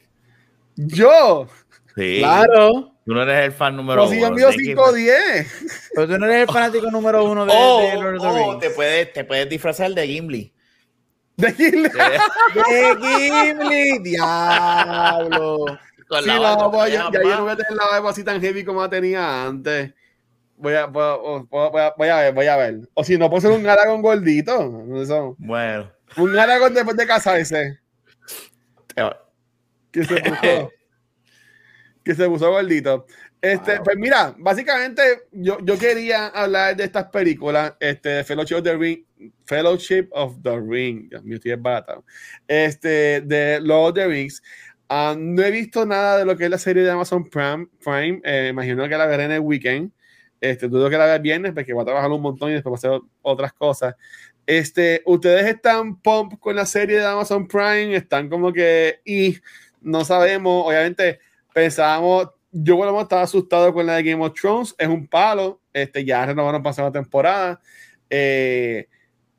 [0.76, 1.48] ¡Yo!
[1.96, 2.18] Sí.
[2.20, 4.36] Claro, Tú no eres el fan número Pero si yo uno.
[4.52, 5.90] que 510.
[5.96, 8.58] pero tú no eres el fanático número uno de, Oh, de Lord of the oh,
[8.60, 10.54] te, puedes, te puedes disfrazar de Gimli.
[11.42, 11.90] De Gille.
[12.56, 14.00] ¡De Gimli!
[14.00, 15.66] ¡Diablo!
[16.08, 18.42] Con Sí, la barba, voy, ya, yo no voy a tener la barba así tan
[18.42, 19.94] heavy como la tenía antes.
[20.58, 21.16] Voy a, voy, a,
[21.50, 22.80] voy a- voy a ver, voy a ver.
[22.94, 24.84] O si no, puedo ser un Aragón gordito.
[25.02, 25.36] Eso.
[25.40, 25.92] Bueno.
[26.18, 27.80] Un Aragón después de casarse.
[29.00, 29.18] va-
[29.92, 30.42] Que se puso,
[32.04, 33.06] que se puso gordito.
[33.42, 38.76] Este, Pues mira, básicamente yo, yo quería hablar de estas películas, este, Fellowship of the
[38.78, 39.04] Ring,
[39.52, 42.06] Fellowship of the Ring, Dios mío, estoy embaratado.
[42.48, 44.42] Este, de Lord of the Rings.
[44.88, 48.22] Ah, no he visto nada de lo que es la serie de Amazon Prime, Prime
[48.24, 49.92] eh, imagino que la veré en el weekend.
[50.40, 52.82] Este, dudo que la vea el viernes porque voy a trabajar un montón y después
[52.82, 53.96] voy a hacer otras cosas.
[54.46, 59.36] Este, ustedes están pump con la serie de Amazon Prime, están como que y
[59.82, 61.20] no sabemos, obviamente
[61.54, 65.08] pensábamos, yo por lo menos estaba asustado con la de Game of Thrones, es un
[65.08, 67.60] palo, este, ya renovaron para la temporada.
[68.10, 68.88] Eh,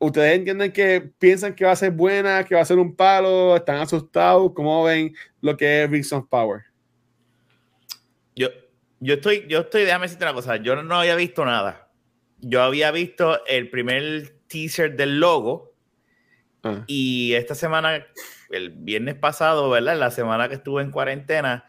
[0.05, 3.55] ustedes entienden que piensan que va a ser buena, que va a ser un palo,
[3.55, 6.63] están asustados, ¿cómo ven lo que es Rings of Power?
[8.35, 8.49] Yo,
[8.99, 11.89] yo estoy, yo estoy, déjame decirte una cosa, yo no había visto nada.
[12.39, 15.73] Yo había visto el primer teaser del logo
[16.63, 16.85] Ah.
[16.87, 18.07] Y esta semana,
[18.49, 19.97] el viernes pasado, ¿verdad?
[19.97, 21.65] La semana que estuve en cuarentena,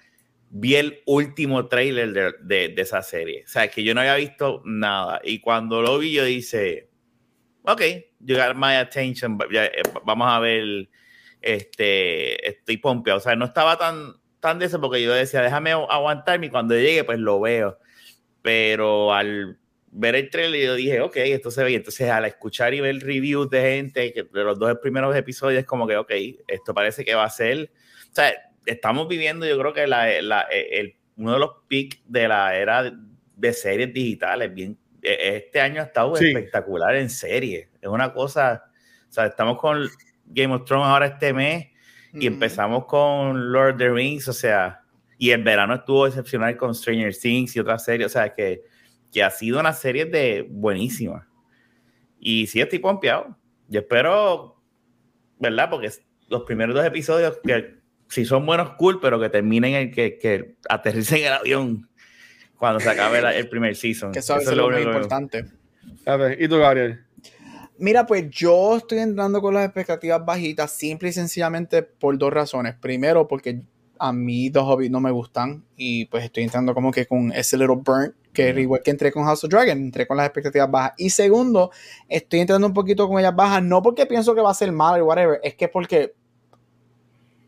[0.51, 3.43] vi el último trailer de, de, de esa serie.
[3.45, 5.20] O sea, que yo no había visto nada.
[5.24, 6.89] Y cuando lo vi, yo dije,
[7.62, 7.82] ok,
[8.25, 10.89] you got my attention, ya, eh, vamos a ver,
[11.41, 13.18] este, estoy pompeado.
[13.18, 16.75] O sea, no estaba tan, tan de eso porque yo decía, déjame aguantarme y cuando
[16.75, 17.79] llegue, pues lo veo.
[18.43, 19.59] Pero al
[19.91, 21.75] ver el trailer, yo dije, ok, esto se ve.
[21.75, 25.87] Entonces, al escuchar y ver reviews de gente que de los dos primeros episodios, como
[25.87, 26.12] que, ok,
[26.49, 27.70] esto parece que va a ser.
[28.11, 28.33] O sea,
[28.66, 32.93] estamos viviendo, yo creo que la, la, el, uno de los peaks de la era
[33.37, 34.53] de series digitales.
[34.53, 36.29] Bien, e, este año ha estado Sí.
[36.29, 37.69] espectacular en series.
[37.81, 38.65] Es una cosa.
[39.09, 39.87] O sea, estamos con
[40.27, 41.67] Game of Thrones ahora este mes
[42.13, 42.35] y Ujú.
[42.35, 44.81] empezamos con Lord of the Rings, o sea,
[45.19, 48.63] y el verano estuvo excepcional con Stranger Things y otras series, o sea, que,
[49.13, 51.29] que ha sido una serie de buenísima.
[52.19, 53.37] Y sí, estoy pompeado.
[53.69, 54.61] Yo espero,
[55.39, 55.71] ¿verdad?
[55.71, 55.91] Porque
[56.29, 57.77] los primeros dos episodios, que
[58.09, 61.89] si son buenos, cool, pero que terminen el que, que aterricen el avión
[62.59, 64.13] cuando se acabe la- el primer season.
[64.13, 65.45] Que eso, eso es lo muy importante.
[66.07, 67.01] A ver, ¿y tú, Gabriel?
[67.79, 72.75] Mira, pues yo estoy entrando con las expectativas bajitas, simple y sencillamente por dos razones.
[72.81, 73.63] Primero, porque
[73.99, 77.57] a mí dos hobbies no me gustan y pues estoy entrando como que con ese
[77.57, 80.71] little burnt, que es igual que entré con House of Dragon, entré con las expectativas
[80.71, 80.93] bajas.
[80.99, 81.71] Y segundo,
[82.09, 85.01] estoy entrando un poquito con ellas bajas, no porque pienso que va a ser mal
[85.01, 86.15] o whatever, es que porque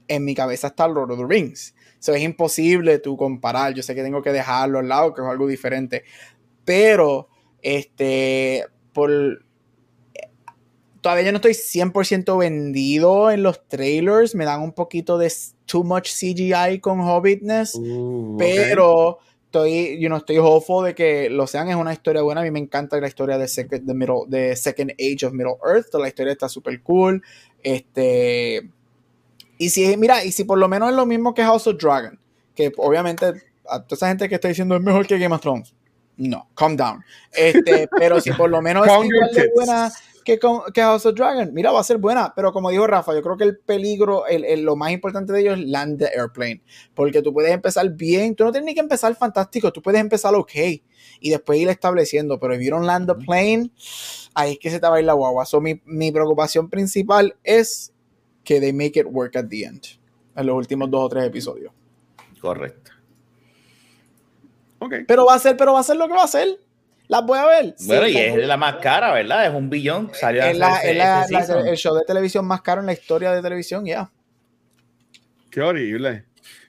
[0.08, 1.74] en mi cabeza está Lord of the Rings.
[2.06, 3.74] So, es imposible tú comparar.
[3.74, 6.04] Yo sé que tengo que dejarlo al lado, que es algo diferente.
[6.64, 7.28] Pero,
[7.62, 9.10] este, por.
[11.00, 14.36] Todavía yo no estoy 100% vendido en los trailers.
[14.36, 15.32] Me dan un poquito de
[15.64, 17.74] too much CGI con Hobbitness.
[17.74, 18.36] Uh.
[18.38, 21.68] Pero estoy, you know, estoy hopeful de que lo sean.
[21.68, 22.42] Es una historia buena.
[22.42, 25.56] A mí me encanta la historia de Second, de middle, de Second Age of Middle
[25.68, 25.90] Earth.
[25.90, 27.20] Toda la historia está súper cool.
[27.64, 28.70] Este.
[29.58, 32.18] Y si, mira, y si por lo menos es lo mismo que House of Dragon,
[32.54, 33.26] que obviamente
[33.68, 35.74] a toda esa gente que está diciendo es mejor que Game of Thrones.
[36.16, 37.04] No, calm down.
[37.32, 39.92] Este, pero si por lo menos es igual de buena
[40.24, 40.38] que,
[40.82, 42.32] House of Dragon, mira, va a ser buena.
[42.34, 45.40] Pero como dijo Rafa, yo creo que el peligro, el, el- lo más importante de
[45.40, 46.62] ello es land the airplane.
[46.94, 50.34] Porque tú puedes empezar bien, tú no tienes ni que empezar fantástico, tú puedes empezar
[50.34, 50.52] ok
[51.20, 52.40] y después ir estableciendo.
[52.40, 53.70] Pero don't land the plane,
[54.34, 55.46] ahí es que se te va a ir la guagua.
[55.46, 57.92] So, mi, mi preocupación principal es
[58.46, 59.82] que they make it work at the end.
[60.36, 61.72] En los últimos dos o tres episodios.
[62.40, 62.92] Correcto.
[64.78, 64.94] Ok.
[65.06, 66.48] Pero va a ser, pero va a ser lo que va a ser.
[67.08, 67.74] Las voy a ver.
[67.78, 69.46] Sí, Bueno, y es la más cara, ¿verdad?
[69.46, 70.10] Es un billón.
[70.12, 71.66] Salió es la- hacer es ese- la- ese la- season.
[71.68, 74.10] el show de televisión más caro en la historia de televisión, ya.
[75.50, 76.24] Qué horrible.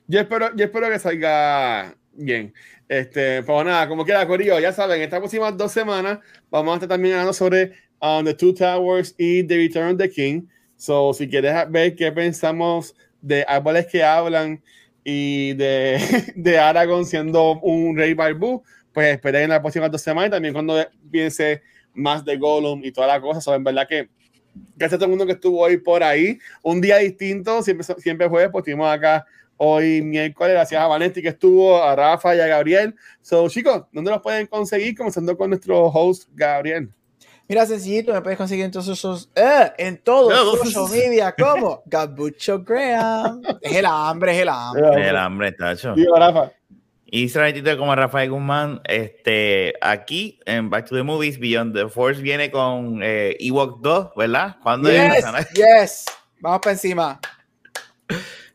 [0.07, 2.53] Yo espero, yo espero que salga bien.
[2.88, 6.19] Este, pues nada, como quiera, Corillo, ya saben, estas próximas dos semanas
[6.49, 10.09] vamos a estar también hablando sobre um, The Two Towers y The Return of the
[10.09, 10.43] King.
[10.78, 14.63] So, si quieres ver qué pensamos de árboles que hablan
[15.03, 15.99] y de,
[16.36, 18.63] de Aragorn siendo un rey barbú,
[18.93, 20.75] pues esperen en las próximas dos semanas y también cuando
[21.11, 21.61] piense
[21.93, 23.41] más de Gollum y toda la cosa.
[23.41, 24.09] So, en verdad que
[24.75, 26.39] gracias a todo el mundo que estuvo hoy por ahí.
[26.61, 29.25] Un día distinto, siempre, siempre jueves, pues estuvimos acá
[29.57, 32.95] hoy miércoles, gracias a Vanetti que estuvo, a Rafa y a Gabriel.
[33.21, 34.95] So, chicos, ¿dónde los pueden conseguir?
[34.95, 36.89] Comenzando con nuestro host, Gabriel.
[37.50, 40.70] Mira, sencillito, me puedes conseguir en todos esos, eh, en todos No.
[40.70, 43.41] social media, como Gabucho Graham.
[43.62, 45.10] Es el hambre, es el hambre.
[45.10, 45.93] El hambre, tacho.
[45.93, 46.52] Digo, Rafa.
[47.10, 52.22] Y solamente como Rafael Guzmán, este, aquí en Back to the Movies, Beyond the Force
[52.22, 54.58] viene con eh, Ewok 2, ¿verdad?
[54.62, 55.50] ¿Cuándo Yes, es?
[55.54, 56.06] yes.
[56.41, 57.18] Vamos para encima.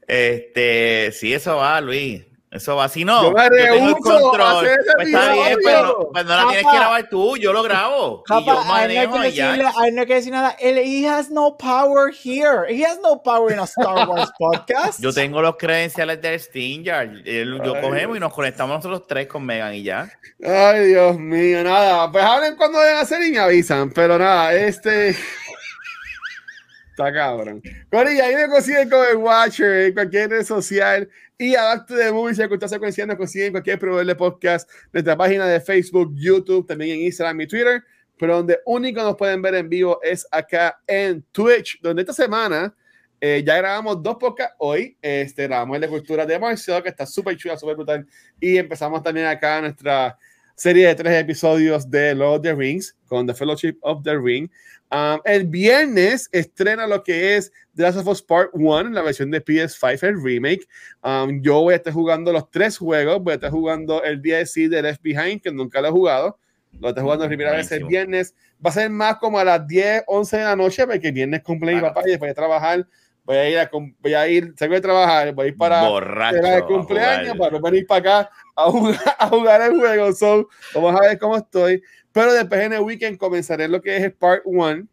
[0.07, 2.25] Este, sí, eso va, Luis.
[2.53, 2.87] Eso va.
[2.89, 4.43] Si no, Yo me tengo el control.
[4.43, 6.09] hacer ese Pues está bien, pues no, tío.
[6.13, 8.23] pues no la tienes que grabar tú, yo lo grabo.
[8.29, 9.53] y yo no manejo y ya.
[9.53, 10.51] decirle, no hay que decir nada.
[10.61, 12.67] Él, he has no power here.
[12.69, 15.01] He has no power in a Star Wars podcast.
[15.01, 17.23] Yo tengo los credenciales del Stinger.
[17.25, 17.81] Yo Ay.
[17.81, 20.13] cogemos y nos conectamos nosotros tres con Megan y ya.
[20.45, 22.13] Ay, Dios mío, nada.
[22.13, 23.91] Pues hablen cuando deben hacer y me avisan.
[23.93, 25.17] Pero nada, este.
[26.91, 27.63] Está cabrón.
[27.91, 31.09] Corilla, ahí me consiguen con el Watcher en cualquier red social.
[31.43, 34.71] Y a Back to the Movies, si está secuencia, nos consiguen en cualquier proveedor podcast,
[34.93, 37.83] nuestra página de Facebook, YouTube, también en Instagram y Twitter.
[38.17, 42.73] Pero donde único nos pueden ver en vivo es acá en Twitch, donde esta semana
[43.21, 44.97] eh, ya grabamos dos podcasts hoy.
[45.03, 48.07] Este, grabamos el de cultura de Marcel, que está súper chula, súper brutal.
[48.39, 50.17] Y empezamos también acá nuestra
[50.55, 54.49] serie de tres episodios de Lord of the Rings con The Fellowship of the Ring.
[54.93, 59.31] Um, el viernes estrena lo que es The Last of Us Part 1, la versión
[59.31, 60.69] de PS5, el remake.
[61.03, 63.23] Um, yo voy a estar jugando los tres juegos.
[63.23, 66.39] Voy a estar jugando el DLC de Left Behind, que nunca lo he jugado.
[66.79, 68.35] Lo está jugando primera vez el viernes.
[68.65, 71.43] Va a ser más como a las 10, 11 de la noche, porque el viernes
[71.43, 72.87] cumple mi papá y después de trabajar.
[73.25, 73.71] Voy a ir, a,
[74.01, 76.37] voy a ir, salgo de trabajar, voy a ir para Borracho.
[76.37, 80.13] celebrar el a cumpleaños, para venir para acá a jugar, a jugar el juego.
[80.13, 81.83] So, vamos a ver cómo estoy.
[82.13, 84.87] Pero después en el weekend comenzaré lo que es Part 1,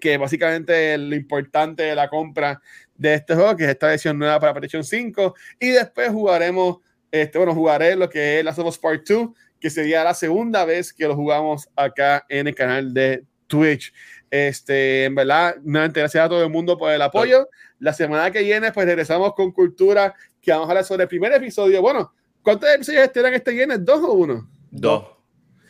[0.00, 2.60] que básicamente es lo importante de la compra
[2.96, 5.34] de este juego, que es esta versión nueva para PlayStation 5.
[5.60, 6.78] Y después jugaremos,
[7.10, 9.28] este, bueno, jugaré lo que es Last of Us Part 2,
[9.60, 13.92] que sería la segunda vez que lo jugamos acá en el canal de Twitch.
[14.30, 17.48] Este, en verdad, nuevamente, gracias a todo el mundo por el apoyo.
[17.80, 21.32] La semana que viene, pues regresamos con Cultura, que vamos a hablar sobre el primer
[21.32, 21.82] episodio.
[21.82, 22.12] Bueno,
[22.42, 23.84] ¿cuántos episodios estarán este viernes?
[23.84, 24.48] ¿Dos o uno?
[24.70, 25.04] Dos.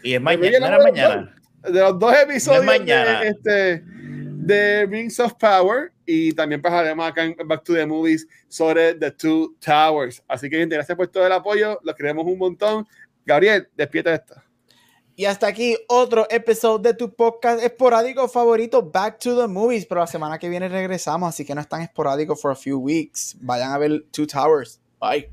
[0.02, 0.50] Y es mañana.
[0.50, 1.36] ya ¿no no era lo- mañana.
[1.62, 3.20] de los dos episodios mañana.
[3.20, 7.86] de, este, de Rings of Power y también pues haremos acá en Back to the
[7.86, 10.22] Movies sobre The Two Towers.
[10.28, 12.86] Así que gente, gracias por todo el apoyo, los queremos un montón.
[13.24, 14.34] Gabriel, despierta esto.
[15.20, 19.84] Y hasta aquí otro episodio de tu podcast esporádico favorito, Back to the Movies.
[19.84, 22.78] Pero la semana que viene regresamos, así que no es tan esporádico for a few
[22.78, 23.36] weeks.
[23.42, 24.80] Vayan a ver Two Towers.
[24.98, 25.28] Bye.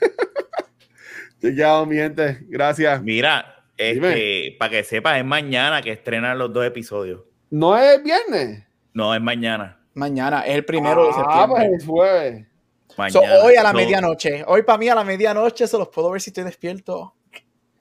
[1.40, 2.38] Chequeado, mi gente.
[2.48, 3.00] Gracias.
[3.04, 7.20] Mira, este, para que sepas, es mañana que estrenan los dos episodios.
[7.50, 8.64] ¿No es viernes?
[8.94, 9.78] No, es mañana.
[9.94, 11.76] Mañana es el primero de Ah, pues septiembre.
[11.76, 12.46] es jueves.
[12.88, 13.44] So, Mañana.
[13.44, 14.44] hoy a la So- medianoche.
[14.48, 17.14] Hoy para mí a la medianoche se los puedo ver si estoy despierto.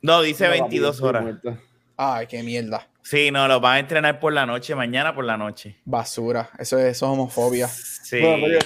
[0.04, 1.26] No, dice No, papi, 22 estoy horas.
[1.96, 2.88] Ay, qué mierda.
[3.02, 5.78] Sí, no, los van a entrenar por la noche, mañana por la noche.
[5.86, 6.50] Basura.
[6.60, 7.68] Eso es, eso es homofobia.
[7.68, 8.20] Sí.
[8.20, 8.46] Bueno,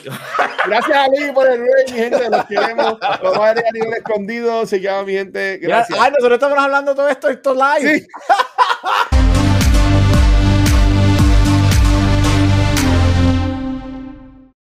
[0.67, 2.29] Gracias a Lee por el rey, mi gente.
[2.29, 2.99] Los queremos.
[2.99, 4.65] Vamos a ver a nivel escondido.
[4.65, 5.59] Se llama mi gente.
[5.59, 5.97] Gracias.
[5.99, 7.99] ay, nosotros estamos hablando todo esto, esto live.
[7.99, 8.07] Sí.